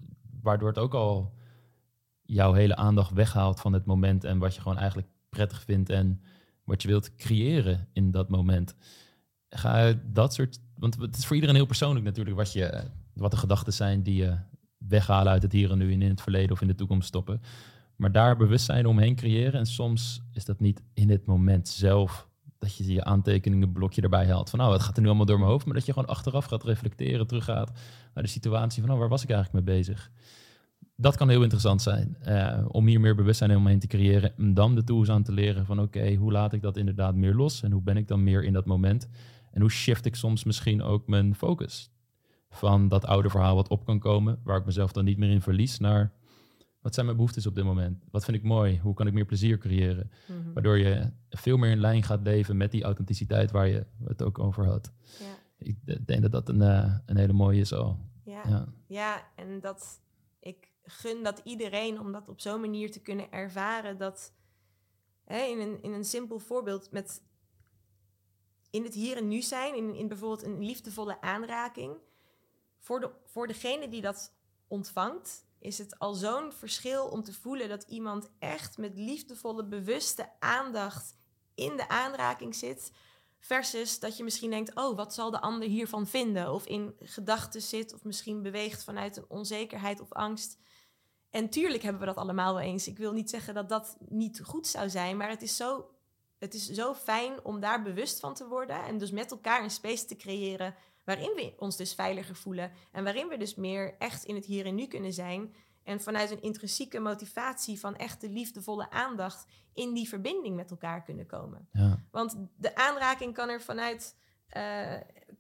[0.41, 1.35] waardoor het ook al
[2.23, 6.23] jouw hele aandacht weghaalt van het moment en wat je gewoon eigenlijk prettig vindt en
[6.65, 8.75] wat je wilt creëren in dat moment.
[9.49, 13.37] Ga dat soort, want het is voor iedereen heel persoonlijk natuurlijk wat, je, wat de
[13.37, 14.37] gedachten zijn die je
[14.79, 17.41] weghalen uit het hier en nu en in het verleden of in de toekomst stoppen.
[17.97, 19.61] Maar daar bewustzijn omheen creëren.
[19.61, 24.27] En soms is dat niet in het moment zelf dat je je aantekeningen blokje erbij
[24.27, 24.51] haalt.
[24.51, 25.65] Van nou, het gaat er nu allemaal door mijn hoofd.
[25.65, 27.73] Maar dat je gewoon achteraf gaat reflecteren, teruggaat
[28.15, 30.11] naar de situatie van nou, waar was ik eigenlijk mee bezig?
[30.97, 32.17] Dat kan heel interessant zijn.
[32.29, 34.37] Uh, om hier meer bewustzijn omheen te creëren.
[34.37, 37.35] En dan de tools aan te leren van oké, hoe laat ik dat inderdaad meer
[37.35, 37.63] los?
[37.63, 39.09] En hoe ben ik dan meer in dat moment?
[39.51, 41.91] En hoe shift ik soms misschien ook mijn focus?
[42.51, 45.43] Van dat oude verhaal wat op kan komen, waar ik mezelf dan niet meer in
[45.43, 46.13] verlies, naar
[46.81, 48.05] wat zijn mijn behoeftes op dit moment?
[48.11, 48.79] Wat vind ik mooi?
[48.79, 50.11] Hoe kan ik meer plezier creëren?
[50.27, 50.39] Mhm.
[50.39, 50.53] Mm -hmm.
[50.53, 54.39] Waardoor je veel meer in lijn gaat leven met die authenticiteit waar je het ook
[54.39, 54.93] over had.
[55.19, 55.37] Ja.
[55.59, 57.99] Ik denk dat dat een, uh, een hele mooie is al.
[58.25, 58.43] Ja.
[58.49, 58.69] Ja.
[58.87, 60.01] ja, en dat
[60.41, 63.99] ik gun dat iedereen om dat op zo'n manier te kunnen ervaren.
[63.99, 64.33] Dat
[65.25, 67.23] hè, in, een, in een simpel voorbeeld met
[68.71, 71.93] in het hier en nu zijn, in, in bijvoorbeeld een liefdevolle aanraking.
[72.89, 74.33] Voor, de, voor degene die dat
[74.67, 80.31] ontvangt, is het al zo'n verschil om te voelen dat iemand echt met liefdevolle, bewuste
[80.39, 81.17] aandacht
[81.55, 82.93] in de aanraking zit.
[83.39, 86.53] Versus dat je misschien denkt, oh, wat zal de ander hiervan vinden?
[86.53, 90.59] Of in gedachten zit, of misschien beweegt vanuit een onzekerheid of angst.
[91.31, 92.87] En tuurlijk hebben we dat allemaal wel eens.
[92.87, 95.91] Ik wil niet zeggen dat dat niet goed zou zijn, maar het is zo,
[96.39, 98.85] het is zo fijn om daar bewust van te worden.
[98.85, 100.75] En dus met elkaar een space te creëren
[101.09, 102.73] waarin we ons dus veiliger voelen.
[102.93, 105.55] En waarin we dus meer echt in het hier en nu kunnen zijn.
[105.83, 111.27] En vanuit een intrinsieke motivatie van echte liefdevolle aandacht in die verbinding met elkaar kunnen
[111.27, 111.69] komen.
[111.73, 112.05] Ja.
[112.11, 114.17] Want de aanraking kan er vanuit,
[114.49, 114.63] uh,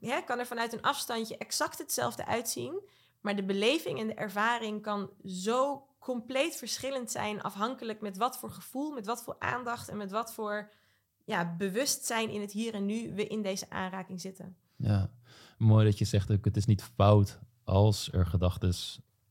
[0.01, 2.83] hè, kan er vanuit een afstandje exact hetzelfde uitzien.
[3.21, 8.51] Maar de beleving en de ervaring kan zo compleet verschillend zijn, afhankelijk met wat voor
[8.51, 10.73] gevoel, met wat voor aandacht en met wat voor
[11.25, 14.57] ja, bewustzijn in het hier en nu we in deze aanraking zitten.
[14.77, 15.11] Ja,
[15.59, 18.75] mooi dat je zegt ook, het is niet fout als er gedachten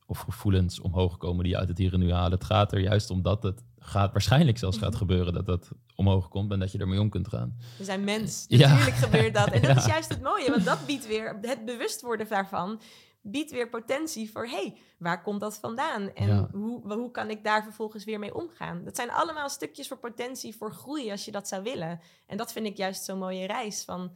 [0.05, 2.31] of gevoelens omhoog komen die je uit het hier en nu halen.
[2.31, 6.27] Het gaat er juist om dat het gaat, waarschijnlijk zelfs gaat gebeuren dat dat omhoog
[6.27, 7.57] komt en dat je ermee om kunt gaan.
[7.77, 8.69] We zijn mens, Ja.
[8.69, 9.47] natuurlijk gebeurt dat.
[9.51, 9.77] En dat Ja.
[9.77, 12.79] is juist het mooie, want dat biedt weer, het bewust worden daarvan,
[13.21, 16.13] biedt weer potentie voor, hé, hey, waar komt dat vandaan?
[16.13, 16.49] En Ja.
[16.51, 18.83] hoe, hoe kan ik daar vervolgens weer mee omgaan?
[18.83, 21.99] Dat zijn allemaal stukjes voor potentie, voor groei, als je dat zou willen.
[22.25, 24.11] En dat vind ik juist zo'n mooie reis van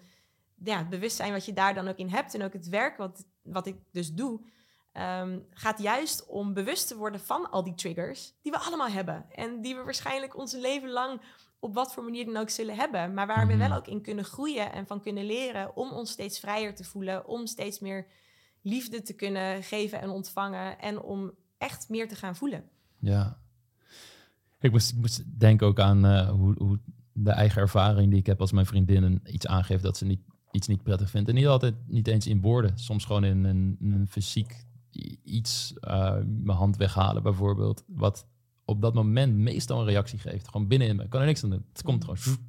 [0.64, 3.26] ja, het bewustzijn wat je daar dan ook in hebt en ook het werk wat,
[3.44, 4.42] wat ik dus doe.
[4.92, 9.26] ehm, gaat juist om bewust te worden van al die triggers die we allemaal hebben.
[9.32, 11.22] En die we waarschijnlijk ons leven lang
[11.60, 13.14] op wat voor manier dan ook zullen hebben.
[13.14, 13.68] Maar waar we Mhm.
[13.70, 17.28] wel ook in kunnen groeien en van kunnen leren om ons steeds vrijer te voelen.
[17.28, 18.08] Om steeds meer
[18.62, 20.80] liefde te kunnen geven en ontvangen.
[20.80, 22.70] En om echt meer te gaan voelen.
[23.00, 23.40] Ja.
[24.60, 26.80] Ik moest, ik moest denken ook aan eh, hoe, hoe
[27.14, 30.68] de eigen ervaring die ik heb als mijn vriendin iets aangeeft dat ze niet, iets
[30.68, 31.30] niet prettig vindt.
[31.30, 32.78] En niet altijd, niet eens in woorden.
[32.78, 34.66] Soms gewoon in een, in een fysiek
[35.24, 37.84] iets, eh, mijn hand weghalen bijvoorbeeld.
[37.88, 38.26] Wat
[38.66, 40.48] op dat moment meestal een reactie geeft.
[40.48, 41.04] Gewoon binnenin me.
[41.04, 41.66] Ik kan er niks aan doen.
[41.74, 42.18] Het komt gewoon.
[42.18, 42.40] zoep.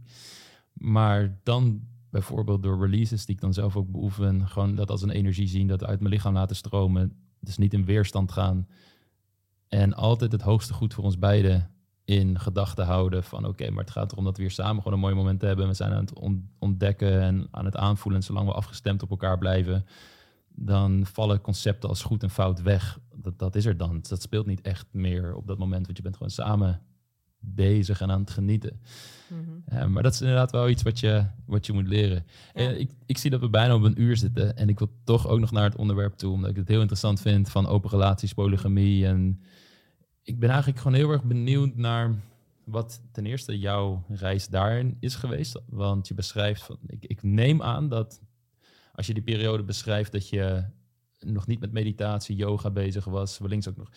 [0.73, 4.49] Maar dan bijvoorbeeld door releases die ik dan zelf ook beoefen.
[4.49, 7.17] Gewoon dat als een energie zien, dat uit mijn lichaam laten stromen.
[7.41, 8.69] Dus niet in weerstand gaan.
[9.69, 11.71] En altijd het hoogste goed voor ons beiden
[12.05, 15.05] in gedachten houden van oké, maar het gaat erom dat we hier samen gewoon een
[15.05, 15.69] mooi moment hebben.
[15.69, 18.21] We zijn aan het on- ontdekken en aan het aanvoelen.
[18.21, 19.87] En zolang we afgestemd op elkaar blijven,
[20.49, 22.99] dan vallen concepten als goed en fout weg.
[23.15, 24.01] Dat, dat is er dan.
[24.09, 26.81] Dat speelt niet echt meer op dat moment, want je bent gewoon samen
[27.39, 28.81] bezig en aan het genieten.
[29.71, 32.27] Ja, maar dat is inderdaad wel iets wat je, wat je moet leren.
[32.55, 32.69] Ja.
[32.71, 34.57] Ik, ik zie dat we bijna op een uur zitten.
[34.57, 36.33] En ik wil toch ook nog naar het onderwerp toe.
[36.33, 39.07] Omdat ik het heel interessant vind van open relaties, polygamie.
[39.07, 39.43] En
[40.23, 42.15] ik ben eigenlijk gewoon heel erg benieuwd naar
[42.65, 45.61] wat ten eerste jouw reis daarin is geweest.
[45.67, 46.79] Want je beschrijft van.
[46.87, 48.21] Ik, ik neem aan dat
[48.93, 50.65] als je die periode beschrijft dat je
[51.19, 53.39] nog niet met meditatie, yoga bezig was.
[53.39, 53.91] Wellicht ook nog.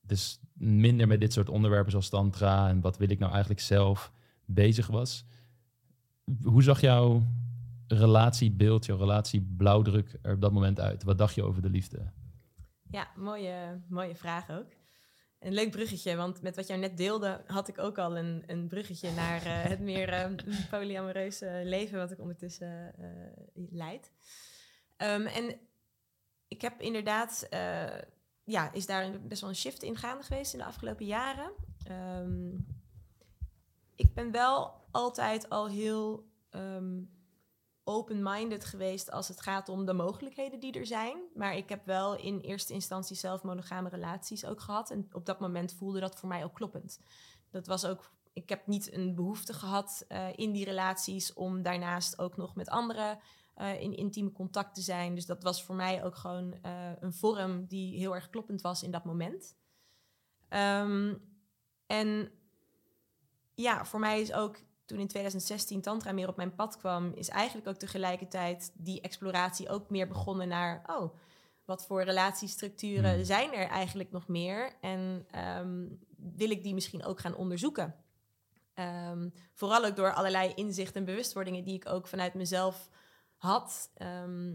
[0.00, 4.12] Dus minder met dit soort onderwerpen zoals tantra en wat wil ik nou eigenlijk zelf
[4.44, 5.24] bezig was.
[6.42, 7.22] Hoe zag jouw
[7.86, 11.02] relatiebeeld, jouw relatieblauwdruk er op dat moment uit?
[11.02, 12.12] Wat dacht je over de liefde?
[12.90, 14.81] Ja, mooie, mooie vraag ook.
[15.42, 18.68] Een leuk bruggetje, want met wat jij net deelde, had ik ook al een, een
[18.68, 20.30] bruggetje naar eh, het meer eh,
[20.70, 24.12] polyamoreuze leven wat ik ondertussen eh, leid.
[24.96, 25.58] Ehm, en
[26.48, 27.48] ik heb inderdaad,
[28.44, 31.52] ja, is daar best wel een shift in gaande geweest in de afgelopen jaren.
[31.84, 32.50] Ehm,
[33.96, 37.00] ik ben wel altijd al heel ehm,
[37.84, 41.18] open-minded geweest als het gaat om de mogelijkheden die er zijn.
[41.34, 44.90] Maar ik heb wel in eerste instantie zelf monogame relaties ook gehad.
[44.90, 47.00] En op dat moment voelde dat voor mij ook kloppend.
[47.50, 52.18] Dat was ook, ik heb niet een behoefte gehad eh, in die relaties om daarnaast
[52.18, 53.18] ook nog met anderen
[53.54, 55.14] eh, in intieme contact te zijn.
[55.14, 58.82] Dus dat was voor mij ook gewoon eh, een vorm die heel erg kloppend was
[58.82, 59.56] in dat moment.
[60.48, 61.14] Ehm,
[61.86, 62.30] en
[63.54, 64.58] ja, voor mij is ook
[64.92, 69.68] toen in 2016 Tantra meer op mijn pad kwam, is eigenlijk ook tegelijkertijd die exploratie
[69.68, 71.14] ook meer begonnen naar, oh,
[71.64, 73.24] wat voor relatiestructuren Hmm.
[73.24, 74.72] zijn er eigenlijk nog meer?
[74.80, 75.86] En ehm,
[76.16, 77.94] wil ik die misschien ook gaan onderzoeken?
[78.74, 82.88] Ehm, vooral ook door allerlei inzichten en bewustwordingen die ik ook vanuit mezelf
[83.36, 83.90] had.
[83.94, 84.54] Ehm,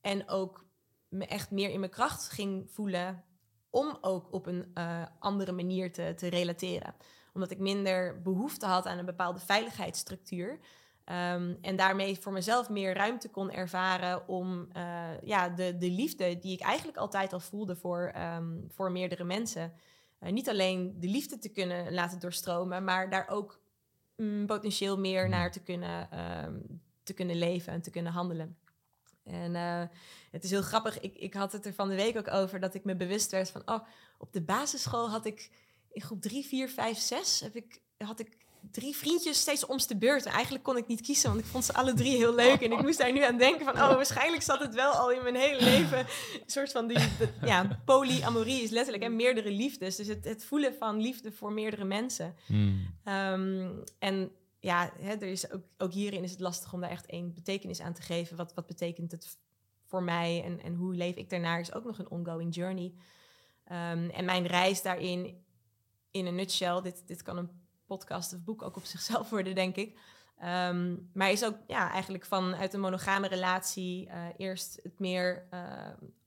[0.00, 0.66] en ook
[1.08, 3.24] me echt meer in mijn kracht ging voelen
[3.70, 6.94] om ook op een eh, andere manier te, te relateren
[7.36, 10.58] omdat ik minder behoefte had aan een bepaalde veiligheidsstructuur.
[11.04, 16.38] Ehm, en daarmee voor mezelf meer ruimte kon ervaren om eh, ja, de, de liefde
[16.38, 19.72] die ik eigenlijk altijd al voelde voor, ehm, voor meerdere mensen.
[20.18, 23.60] eh, niet alleen de liefde te kunnen laten doorstromen, maar daar ook
[24.16, 26.54] mm, potentieel meer naar te kunnen, ehm,
[27.02, 28.56] te kunnen leven en te kunnen handelen.
[29.24, 29.82] En eh,
[30.30, 32.74] het is heel grappig, ik, ik had het er van de week ook over dat
[32.74, 33.86] ik me bewust werd van, oh,
[34.18, 35.50] op de basisschool had ik
[35.96, 38.36] in groep 3, 4, 5, 6 heb ik, had ik
[38.70, 40.24] drie vriendjes steeds omste de beurt.
[40.26, 42.60] En eigenlijk kon ik niet kiezen, want ik vond ze alle drie heel leuk.
[42.60, 45.22] En ik moest daar nu aan denken van, oh, waarschijnlijk zat het wel al in
[45.22, 45.98] mijn hele leven.
[45.98, 46.06] Een
[46.46, 49.96] soort van, die, de- ja, polyamorie is letterlijk en meerdere liefdes.
[49.96, 52.34] Dus het, het voelen van liefde voor meerdere mensen.
[52.46, 52.94] Hmm.
[53.04, 53.68] Ehm,
[53.98, 54.30] en
[54.60, 57.80] ja, hè, er is ook, ook hierin is het lastig om daar echt één betekenis
[57.80, 58.36] aan te geven.
[58.36, 59.38] Wat, wat betekent het
[59.86, 62.92] voor mij en, en hoe leef ik daarnaar is ook nog een ongoing journey.
[63.64, 65.44] Ehm, en mijn reis daarin,
[66.18, 67.50] in een nutshell, dit, dit kan een
[67.86, 69.98] podcast of boek ook op zichzelf worden, denk ik.
[70.38, 75.60] Ehm, maar is ook ja, eigenlijk vanuit een monogame relatie eh, eerst het meer eh,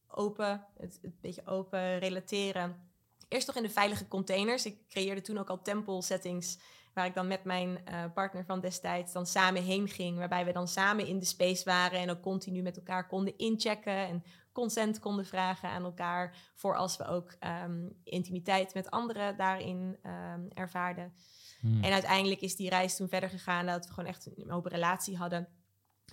[0.07, 2.87] open, het, beetje open relateren.
[3.27, 4.65] Eerst nog in de veilige containers.
[4.65, 6.59] Ik creëerde toen ook al tempel settings
[6.93, 10.17] waar ik dan met mijn eh, partner van destijds dan samen heen ging.
[10.17, 14.07] Waarbij we dan samen in de space waren en ook continu met elkaar konden inchecken
[14.07, 14.23] en
[14.59, 16.37] consent konden vragen aan elkaar.
[16.55, 21.13] Voor als we ook ehm, intimiteit met anderen daarin ehm, ervaarden.
[21.59, 21.83] Hmm.
[21.83, 25.17] En uiteindelijk is die reis toen verder gegaan dat we gewoon echt een open relatie
[25.17, 25.47] hadden.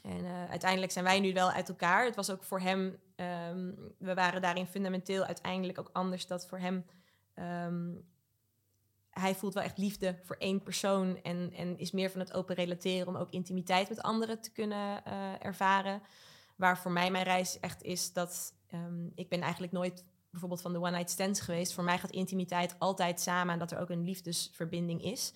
[0.03, 2.05] En eh, uiteindelijk zijn wij nu wel uit elkaar.
[2.05, 6.59] Het was ook voor hem, ehm, we waren daarin fundamenteel uiteindelijk ook anders dat voor
[6.59, 6.85] hem.
[9.11, 12.55] hij voelt wel echt liefde voor één persoon en, en is meer van het open
[12.55, 16.03] relateren om ook intimiteit met anderen te kunnen eh, ervaren.
[16.57, 20.73] Waar voor mij mijn reis echt is dat ehm, ik ben eigenlijk nooit bijvoorbeeld van
[20.73, 21.73] de one night stands geweest.
[21.73, 25.33] Voor mij gaat intimiteit altijd samen en dat er ook een liefdesverbinding is.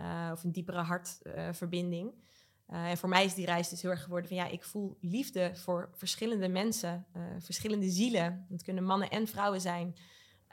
[0.00, 2.12] Uh, of een diepere hartverbinding.
[2.68, 4.96] Uh, en voor mij is die reis dus heel erg geworden van ja, ik voel
[5.00, 8.46] liefde voor verschillende mensen, uh, verschillende zielen.
[8.50, 9.96] Het kunnen mannen en vrouwen zijn.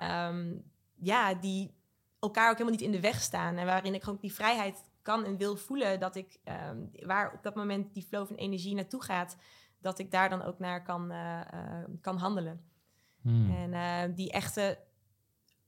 [0.03, 0.63] Um,
[0.95, 1.73] ja, die
[2.19, 3.57] elkaar ook helemaal niet in de weg staan.
[3.57, 6.39] En waarin ik gewoon die vrijheid kan en wil voelen dat ik,
[6.69, 9.37] um, waar op dat moment die flow van energie naartoe gaat,
[9.81, 11.41] dat ik daar dan ook naar kan, uh,
[12.01, 12.63] kan handelen.
[13.21, 13.71] Hmm.
[13.71, 14.79] En die echte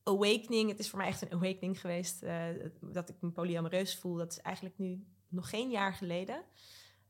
[0.04, 2.26] awakening, het is voor mij echt een awakening geweest,
[2.82, 4.16] dat ik me polyamoreus voel.
[4.16, 6.44] Dat is eigenlijk nu nog geen jaar geleden.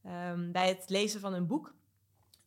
[0.06, 1.74] Um, bij het lezen van een boek.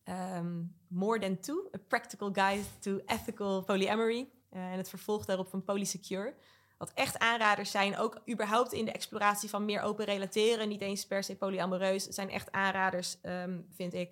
[0.05, 4.28] Um, More Than Two, A Practical Guide to Ethical Polyamory.
[4.52, 6.34] Uh, en het vervolg daarop van Polysecure.
[6.78, 10.68] Wat echt aanraders zijn, ook überhaupt in de exploratie van meer open relateren.
[10.68, 12.05] Niet eens per se polyamoreus.
[12.05, 14.11] Het zijn echt aanraders, um, vind ik.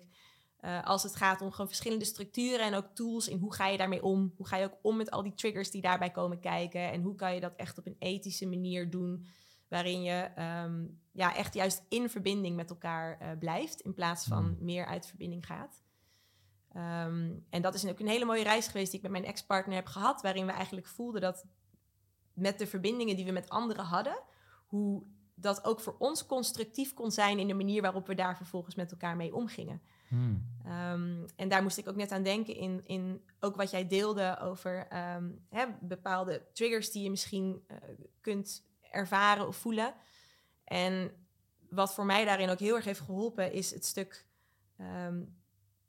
[0.65, 3.77] Uh, als het gaat om gewoon verschillende structuren en ook tools in hoe ga je
[3.77, 4.33] daarmee om.
[4.37, 6.91] Hoe ga je ook om met al die triggers die daarbij komen kijken.
[6.91, 9.25] En hoe kan je dat echt op een ethische manier doen
[9.67, 10.29] waarin je
[10.65, 14.57] um, ja, echt juist in verbinding met elkaar uh, blijft, in plaats van mm.
[14.59, 15.83] meer uit verbinding gaat.
[16.75, 19.75] Um, en dat is ook een hele mooie reis geweest die ik met mijn ex-partner
[19.75, 21.45] heb gehad, waarin we eigenlijk voelden dat
[22.33, 24.21] met de verbindingen die we met anderen hadden,
[24.65, 25.03] hoe
[25.35, 28.91] dat ook voor ons constructief kon zijn in de manier waarop we daar vervolgens met
[28.91, 29.81] elkaar mee omgingen.
[30.13, 30.51] Hmm.
[30.65, 34.39] Um, en daar moest ik ook net aan denken in, in ook wat jij deelde
[34.39, 37.77] over um, hè, bepaalde triggers die je misschien uh,
[38.21, 39.93] kunt ervaren of voelen.
[40.63, 41.11] En
[41.69, 44.25] wat voor mij daarin ook heel erg heeft geholpen, is het stuk
[45.05, 45.35] um,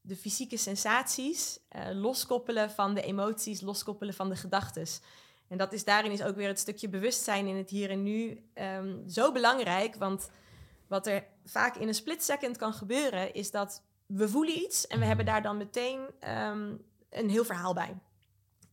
[0.01, 4.87] de fysieke sensaties uh, loskoppelen van de emoties, loskoppelen van de gedachten.
[5.49, 8.45] En dat is daarin is ook weer het stukje bewustzijn in het hier en nu
[9.09, 9.95] zo belangrijk.
[9.95, 10.31] Want
[10.87, 13.83] wat er vaak in een split second kan gebeuren, is dat
[14.15, 17.99] we voelen iets en we hebben daar dan meteen um, een heel verhaal bij.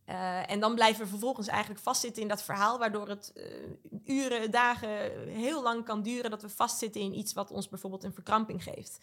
[0.06, 4.52] Uh, en dan blijven we vervolgens eigenlijk vastzitten in dat verhaal, waardoor het uh, uren,
[4.52, 8.64] dagen, heel lang kan duren dat we vastzitten in iets wat ons bijvoorbeeld een verkramping
[8.64, 9.00] geeft.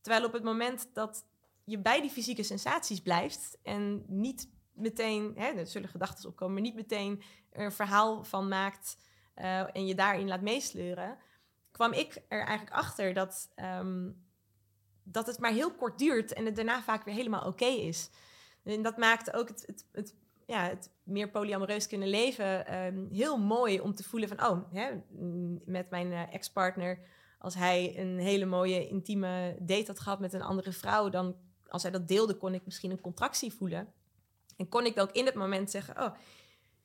[0.00, 1.24] Terwijl op het moment dat
[1.64, 6.62] je bij die fysieke sensaties blijft en niet meteen, hè, er zullen gedachten opkomen, maar
[6.62, 8.96] niet meteen er een verhaal van maakt
[9.36, 11.18] uh, en je daarin laat meesleuren,
[11.70, 14.27] kwam ik er eigenlijk achter dat, um,
[15.12, 18.10] dat het maar heel kort duurt en het daarna vaak weer helemaal oké is.
[18.62, 20.14] En dat maakte ook het, het,
[20.46, 24.90] ja, het meer polyamoreus kunnen leven um, heel mooi om te voelen van, oh, hè,
[25.64, 26.98] met mijn uh, ex-partner,
[27.38, 31.36] als hij een hele mooie intieme date had gehad met een andere vrouw, dan
[31.68, 33.92] als hij dat deelde, kon ik misschien een contractie voelen.
[34.56, 36.14] En kon ik ook in het moment zeggen, oh,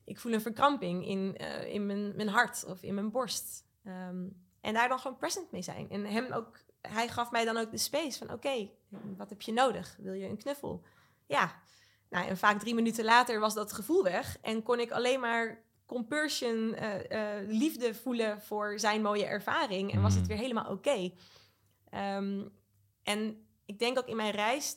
[0.04, 3.64] ik voel een verkramping in, uh, in mijn, mijn hart of in mijn borst.
[3.86, 5.90] Um, en daar dan gewoon present mee zijn.
[5.90, 6.58] En hem ook,
[6.88, 8.72] hij gaf mij dan ook de space van, oké, okay,
[9.16, 9.96] wat heb je nodig?
[9.98, 10.82] Wil je een knuffel?
[11.26, 11.62] Ja,
[12.08, 15.62] nou, en vaak drie minuten later was dat gevoel weg en kon ik alleen maar
[15.86, 20.28] compulsion, uh, uh, liefde voelen voor zijn mooie ervaring en was het mm.
[20.28, 20.72] weer helemaal oké.
[20.72, 22.16] Okay.
[22.16, 22.52] Um,
[23.02, 24.76] en ik denk ook in mijn reis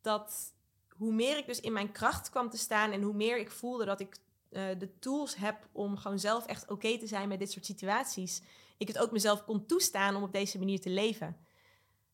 [0.00, 0.54] dat
[0.88, 3.84] hoe meer ik dus in mijn kracht kwam te staan en hoe meer ik voelde
[3.84, 4.16] dat ik
[4.50, 7.66] uh, de tools heb om gewoon zelf echt oké okay te zijn met dit soort
[7.66, 8.42] situaties,
[8.78, 11.36] ik het ook mezelf kon toestaan om op deze manier te leven.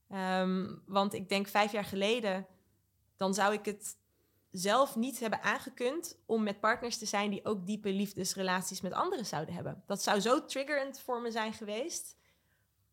[0.09, 2.47] Um, want ik denk vijf jaar geleden,
[3.17, 3.97] dan zou ik het
[4.51, 9.27] zelf niet hebben aangekund om met partners te zijn die ook diepe liefdesrelaties met anderen
[9.27, 9.83] zouden hebben.
[9.87, 12.17] Dat zou zo triggerend voor me zijn geweest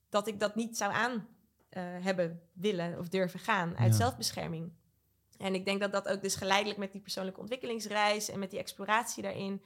[0.10, 1.24] dat ik dat niet zou aan uh,
[2.04, 4.72] hebben willen of durven gaan uit zelfbescherming.
[5.38, 8.60] En ik denk dat dat ook dus geleidelijk met die persoonlijke ontwikkelingsreis en met die
[8.60, 9.64] exploratie daarin,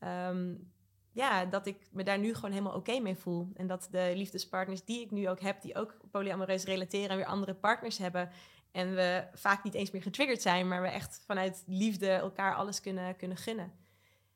[0.00, 0.72] um,
[1.14, 3.48] ja, dat ik me daar nu gewoon helemaal oké mee voel.
[3.54, 7.26] En dat de liefdespartners die ik nu ook heb, die ook polyamoreus relateren en weer
[7.26, 8.30] andere partners hebben,
[8.72, 12.80] en we vaak niet eens meer getriggerd zijn, maar we echt vanuit liefde elkaar alles
[12.80, 13.72] kunnen, kunnen gunnen.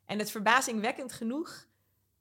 [0.05, 1.67] En het verbazingwekkend genoeg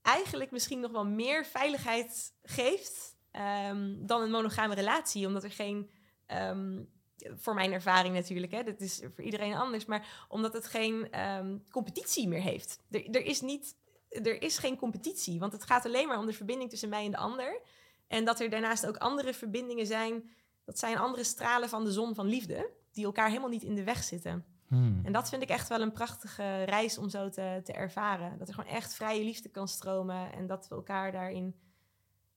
[0.01, 5.27] eigenlijk misschien nog wel meer veiligheid geeft um, dan een monogame relatie.
[5.27, 5.89] Omdat er geen,
[6.27, 6.89] um,
[7.35, 11.63] voor mijn ervaring natuurlijk, hè, dat is voor iedereen anders, maar omdat het geen um,
[11.69, 12.79] competitie meer heeft.
[12.89, 13.75] Er, is niet,
[14.09, 17.11] er is geen competitie, want het gaat alleen maar om de verbinding tussen mij en
[17.11, 17.61] de ander.
[18.07, 20.29] En dat er daarnaast ook andere verbindingen zijn
[20.67, 23.83] dat zijn andere stralen van de zon van liefde, die elkaar helemaal niet in de
[23.83, 24.45] weg zitten.
[24.67, 25.01] Hmm.
[25.03, 28.37] En dat vind ik echt wel een prachtige reis om zo te, te ervaren.
[28.37, 31.55] Dat er gewoon echt vrije liefde kan stromen en dat we elkaar daarin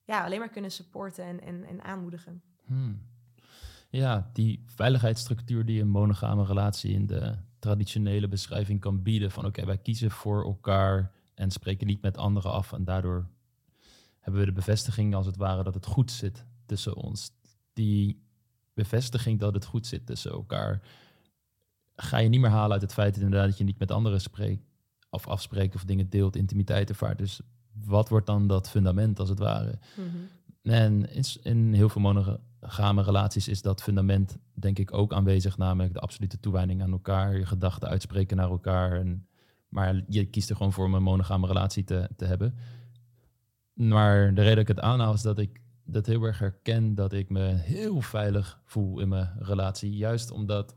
[0.05, 2.41] ja, alleen maar kunnen supporten en, en, en aanmoedigen.
[2.65, 3.01] Hmm.
[3.89, 9.31] Ja, die veiligheidsstructuur die een monogame relatie in de traditionele beschrijving kan bieden.
[9.31, 12.73] Van oké, wij kiezen voor elkaar en spreken niet met anderen af.
[12.73, 13.27] En daardoor
[14.19, 17.31] hebben we de bevestiging als het ware dat het goed zit tussen ons
[17.73, 18.23] die
[18.73, 20.81] bevestiging dat het goed zit tussen elkaar
[22.01, 24.63] ga je niet meer halen uit het feit inderdaad dat je niet met anderen spreekt
[25.09, 27.17] of afspreekt of dingen deelt, intimiteit ervaart.
[27.17, 27.41] Dus
[27.85, 29.79] wat wordt dan dat fundament als het ware?
[29.95, 30.07] Mhm.
[30.61, 35.93] En in, in heel veel monogame relaties is dat fundament denk ik ook aanwezig, namelijk
[35.93, 38.99] de absolute toewijding aan elkaar, je gedachten uitspreken naar elkaar.
[38.99, 39.25] En,
[39.71, 42.55] maar je kiest er gewoon voor om een monogame relatie te, te hebben.
[43.73, 47.13] Maar de reden dat ik het aanhaal is dat ik dat heel erg herken dat
[47.13, 49.95] ik me heel veilig voel in mijn relatie.
[49.95, 50.75] Juist omdat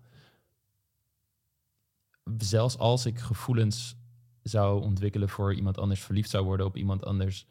[2.39, 3.97] zelfs als ik gevoelens
[4.43, 7.47] zou ontwikkelen voor iemand anders, verliefd zou worden op iemand anders,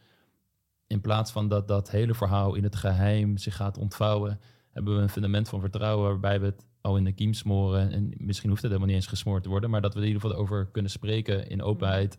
[0.87, 4.39] in plaats van dat dat hele verhaal in het geheim zich gaat ontvouwen,
[4.71, 7.91] hebben we een fundament van vertrouwen waarbij we het al in de kiem smoren.
[7.91, 10.13] En misschien hoeft het helemaal niet eens gesmoord te worden, maar dat we er in
[10.13, 12.17] ieder geval over kunnen spreken in openheid,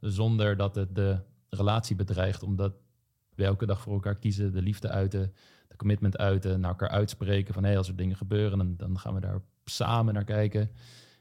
[0.00, 2.74] zonder dat het de relatie bedreigt, omdat
[3.34, 5.32] we elke dag voor elkaar kiezen, de liefde uiten,
[5.68, 8.98] de commitment uiten, naar elkaar uitspreken van hé, hey, als er dingen gebeuren, dan, dan
[8.98, 10.70] gaan we daar samen naar kijken.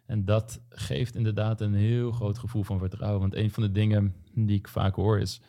[0.06, 3.22] En dat geeft inderdaad een heel groot gevoel van vertrouwen.
[3.22, 5.42] Want een van de dingen die ik vaak hoor is,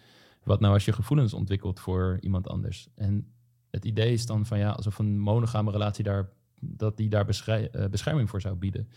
[0.43, 2.89] wat nou als je gevoelens ontwikkelt voor iemand anders?
[2.95, 3.33] En
[3.71, 6.29] het idee is dan van ja, alsof een monogame relatie daar,
[6.69, 8.89] dat die daar eh, bescherming voor zou bieden.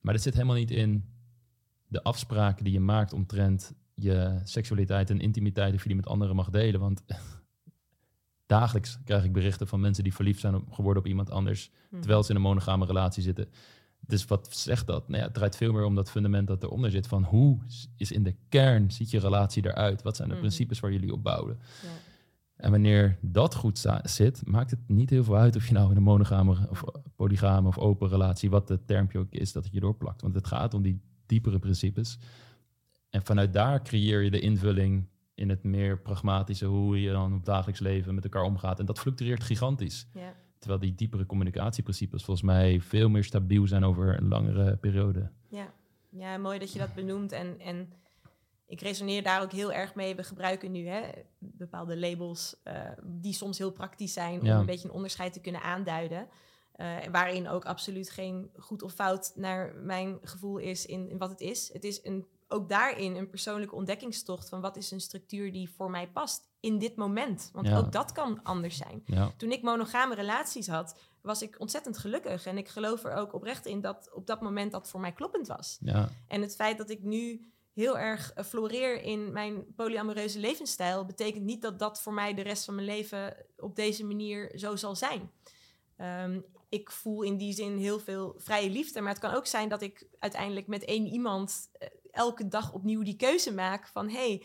[0.00, 1.04] Maar dat zit helemaal niet in
[1.86, 6.36] de afspraken die je maakt omtrent je seksualiteit en intimiteit of je die met anderen
[6.36, 6.80] mag delen.
[6.80, 7.04] Want
[8.46, 12.00] dagelijks krijg ik berichten van mensen die verliefd zijn op, geworden op iemand anders, Mhm.
[12.00, 13.48] terwijl ze in een monogame relatie zitten.
[14.06, 15.08] Dus wat zegt dat?
[15.08, 17.06] Nou ja, het draait veel meer om dat fundament dat eronder zit.
[17.06, 17.58] Van hoe
[17.96, 20.02] is in de kern, ziet je relatie eruit?
[20.02, 20.42] Wat zijn de Mhm.
[20.42, 21.58] principes waar jullie op bouwen?
[21.82, 21.88] Ja.
[22.64, 25.96] En wanneer dat goed zit, maakt het niet heel veel uit of je nou in
[25.96, 26.84] een monogame of
[27.16, 30.22] polygame of open relatie, wat het termpje ook is, dat het je doorplakt.
[30.22, 32.18] Want het gaat om die diepere principes.
[33.10, 37.44] En vanuit daar creëer je de invulling in het meer pragmatische, hoe je dan op
[37.44, 38.78] dagelijks leven met elkaar omgaat.
[38.78, 40.06] En dat fluctueert gigantisch.
[40.14, 40.34] Ja.
[40.58, 45.30] Terwijl die diepere communicatieprincipes volgens mij veel meer stabiel zijn over een langere periode.
[45.48, 45.72] Ja.
[46.10, 47.32] ja, mooi dat je dat benoemt.
[47.32, 47.88] En, en
[48.66, 50.14] ik resoneer daar ook heel erg mee.
[50.14, 54.58] We gebruiken nu hè, bepaalde labels eh, die soms heel praktisch zijn om Ja.
[54.58, 56.28] een beetje een onderscheid te kunnen aanduiden.
[56.72, 61.30] Eh, waarin ook absoluut geen goed of fout naar mijn gevoel is in, in wat
[61.30, 61.72] het is.
[61.72, 65.90] Het is een, ook daarin een persoonlijke ontdekkingstocht van wat is een structuur die voor
[65.90, 67.50] mij past in dit moment.
[67.52, 67.76] Want Ja.
[67.78, 69.02] ook dat kan anders zijn.
[69.06, 72.46] Ja, Toen ik monogame relaties had, was ik ontzettend gelukkig.
[72.46, 75.46] En ik geloof er ook oprecht in dat op dat moment dat voor mij kloppend
[75.46, 75.78] was.
[75.80, 81.04] ja, En het feit dat ik nu heel erg eh, floreer in mijn polyamoreuze levensstijl,
[81.04, 84.76] betekent niet dat dat voor mij de rest van mijn leven op deze manier zo
[84.76, 85.30] zal zijn.
[85.96, 89.68] Ehm, ik voel in die zin heel veel vrije liefde, maar het kan ook zijn
[89.68, 94.42] dat ik uiteindelijk met één iemand eh, elke dag opnieuw die keuze maak van hey,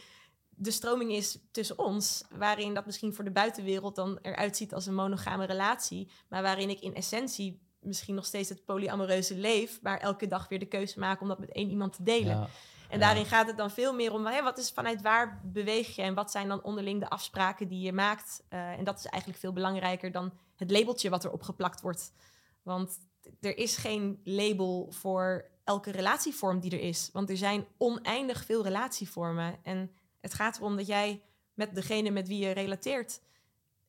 [0.49, 4.85] de stroming is tussen ons, waarin dat misschien voor de buitenwereld dan eruit ziet als
[4.85, 9.99] een monogame relatie, maar waarin ik in essentie misschien nog steeds het polyamoreuze leef, maar
[9.99, 12.37] elke dag weer de keuze maak om dat met één iemand te delen.
[12.37, 12.49] ja,
[12.89, 13.05] En Ja.
[13.05, 16.31] daarin gaat het dan veel meer om wat is vanuit waar beweeg je en wat
[16.31, 18.43] zijn dan onderling de afspraken die je maakt.
[18.49, 22.13] Eh, en dat is eigenlijk veel belangrijker dan het labeltje wat erop geplakt wordt.
[22.63, 22.97] Want
[23.41, 27.09] er is geen label voor elke relatievorm die er is.
[27.13, 29.55] Want er zijn oneindig veel relatievormen.
[29.63, 31.21] En het gaat erom dat jij
[31.53, 33.21] met degene met wie je relateert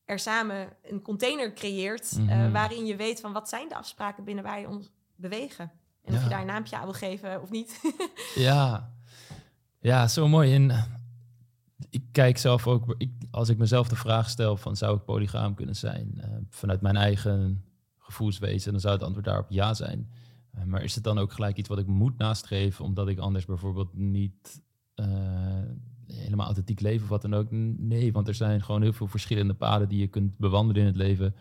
[0.05, 2.53] er samen een container creëert eh, Mhm.
[2.53, 5.71] waarin je weet van wat zijn de afspraken binnen waar je ons bewegen.
[6.05, 7.81] En of je daar een naampje aan wil geven of niet.
[8.35, 8.93] Ja,
[9.81, 10.55] ja, zo mooi.
[10.55, 10.83] En eh,
[11.91, 15.55] ik kijk zelf ook, ik, als ik mezelf de vraag stel van zou ik polygaam
[15.55, 17.65] kunnen zijn, eh, vanuit mijn eigen
[17.99, 20.11] gevoelswezen, dan zou het antwoord daarop ja zijn.
[20.51, 23.45] Eh, maar is het dan ook gelijk iets wat ik moet nastreven, omdat ik anders
[23.45, 24.63] bijvoorbeeld niet
[26.07, 27.47] helemaal authentiek leven of wat dan ook?
[27.51, 30.97] Nee, want er zijn gewoon heel veel verschillende paden die je kunt bewandelen in het
[30.97, 31.35] leven,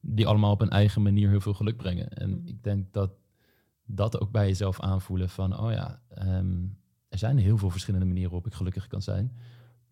[0.00, 2.08] die allemaal op een eigen manier heel veel geluk brengen.
[2.08, 2.46] En Mhm.
[2.46, 3.10] ik denk dat
[3.94, 6.62] dat ook bij jezelf aanvoelen van, oh ja, ehm,
[7.08, 9.32] er zijn heel veel verschillende manieren waarop ik gelukkig kan zijn.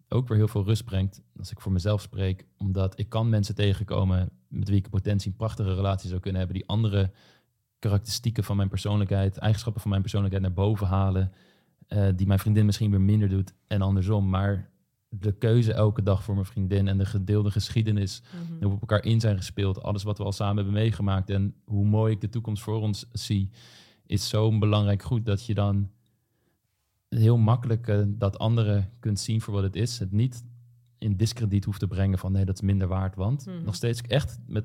[0.09, 3.55] Ook weer heel veel rust brengt, als ik voor mezelf spreek, omdat ik kan mensen
[3.55, 7.11] tegenkomen met wie ik potentie een prachtige relatie zou kunnen hebben, die andere
[7.79, 11.33] karakteristieken van mijn persoonlijkheid, eigenschappen van mijn persoonlijkheid naar boven halen,
[11.87, 14.29] eh, die mijn vriendin misschien weer minder doet en andersom.
[14.29, 14.71] Maar
[15.09, 18.51] de keuze elke dag voor mijn vriendin en de gedeelde geschiedenis Mhm.
[18.51, 21.55] hoe we op elkaar in zijn gespeeld, alles wat we al samen hebben meegemaakt en
[21.65, 23.51] hoe mooi ik de toekomst voor ons zie,
[24.09, 25.91] is zo'n belangrijk goed dat je dan
[27.09, 29.99] heel makkelijk eh, dat andere kunt zien voor wat het is.
[29.99, 30.45] Het niet
[30.99, 33.65] in discrediet hoeft te brengen van nee, dat is minder waard, want Mhm.
[33.65, 34.65] nog steeds echt met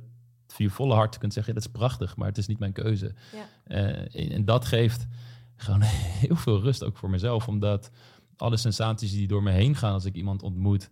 [0.58, 3.14] je volle hart kunt zeggen, dat is prachtig, maar het is niet mijn keuze.
[3.34, 3.46] Ja.
[3.64, 5.08] Eh, en, en dat geeft
[5.56, 5.82] gewoon
[6.26, 7.92] heel veel rust ook voor mezelf, omdat
[8.38, 10.90] alle sensaties die door me heen gaan als ik iemand ontmoet,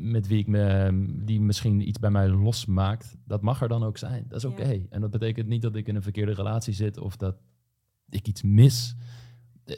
[0.00, 0.90] met wie ik me,
[1.24, 4.24] die misschien iets bij mij losmaakt, dat mag er dan ook zijn.
[4.28, 4.48] Dat is Ja.
[4.48, 4.86] oké.
[4.90, 7.36] En dat betekent niet dat ik in een verkeerde relatie zit of dat
[8.08, 8.94] ik iets mis.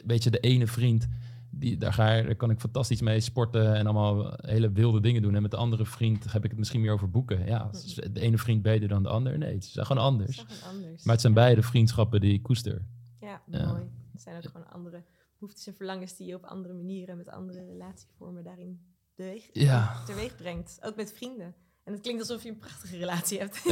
[0.05, 1.07] Weet je, de ene vriend,
[1.51, 5.35] die, daar, ga, daar kan ik fantastisch mee sporten en allemaal hele wilde dingen doen.
[5.35, 7.45] En met de andere vriend heb ik het misschien meer over boeken.
[7.45, 9.37] Ja, is de ene vriend beter dan de ander?
[9.37, 10.45] Nee, het is gewoon is anders.
[10.63, 11.03] anders.
[11.03, 11.39] Maar het zijn Ja.
[11.39, 12.85] beide vriendschappen die ik koester.
[13.19, 13.65] Ja, Ja.
[13.71, 13.83] mooi.
[14.11, 15.03] Het zijn ook gewoon andere
[15.39, 18.79] behoeftes en verlangens die je op andere manieren met andere relatievormen daarin
[19.15, 20.03] beweeg, Ja.
[20.05, 20.77] teweeg brengt.
[20.81, 21.53] Ook met vrienden.
[21.83, 23.63] En het klinkt alsof je een prachtige relatie hebt.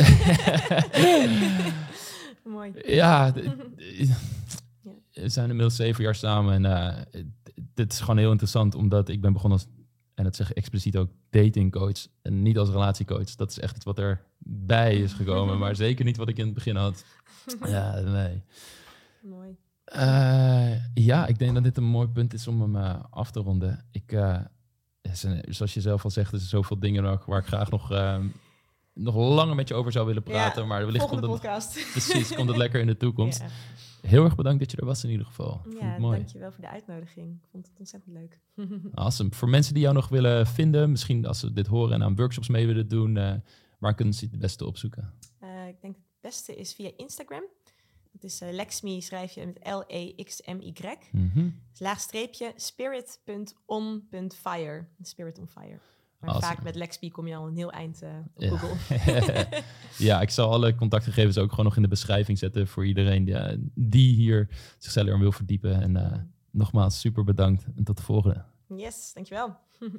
[2.43, 2.71] mooi.
[3.01, 3.33] Ja,
[5.11, 7.23] we zijn inmiddels zeven jaar samen en eh,
[7.73, 9.67] dit is gewoon heel interessant, omdat ik ben begonnen als,
[10.15, 13.35] en dat zeg ik expliciet ook, datingcoach en niet als relatiecoach.
[13.35, 16.53] Dat is echt iets wat erbij is gekomen, maar zeker niet wat ik in het
[16.53, 17.05] begin had.
[17.65, 18.43] Ja, nee.
[19.21, 19.55] Mooi.
[19.83, 23.39] Eh, ja, ik denk dat dit een mooi punt is om hem eh, af te
[23.39, 23.85] ronden.
[23.91, 24.11] Ik,
[25.49, 28.19] zoals je zelf al zegt, er zijn zoveel dingen nog waar ik graag nog, eh,
[28.93, 31.73] nog langer met je over zou willen praten, Ja, maar wellicht komt het, podcast.
[31.91, 33.39] precies, komt het lekker in de toekomst.
[33.39, 33.47] Ja,
[34.01, 35.61] Heel erg bedankt dat je er was in ieder geval.
[35.79, 36.17] Ja mooi.
[36.17, 37.35] dankjewel voor de uitnodiging.
[37.43, 38.39] Ik vond het ontzettend leuk.
[38.93, 39.29] Awesome.
[39.33, 42.47] Voor mensen die jou nog willen vinden, misschien als ze dit horen en aan workshops
[42.49, 43.33] mee willen doen, eh,
[43.79, 45.13] waar kunnen ze het beste opzoeken?
[45.39, 47.43] Eh, ik denk het beste is via Instagram.
[48.11, 50.73] Dat is eh, Lexme, schrijf je met L-E-X-M-Y.
[51.11, 51.49] Mhm.
[51.77, 52.53] Laagstreepje
[53.69, 54.85] spirit.on.fire.
[55.01, 55.79] Spirit on fire.
[56.19, 56.53] Maar Awesome.
[56.53, 58.57] vaak met Lexme kom je al een heel eind eh, op Ja.
[58.57, 59.63] Google.
[60.07, 63.35] ja, ik zal alle contactgegevens ook gewoon nog in de beschrijving zetten voor iedereen die,
[63.73, 65.81] die hier zichzelf erin wil verdiepen.
[65.81, 66.19] En eh,
[66.51, 68.43] nogmaals, super bedankt en tot de volgende.
[68.75, 69.55] Yes, dankjewel.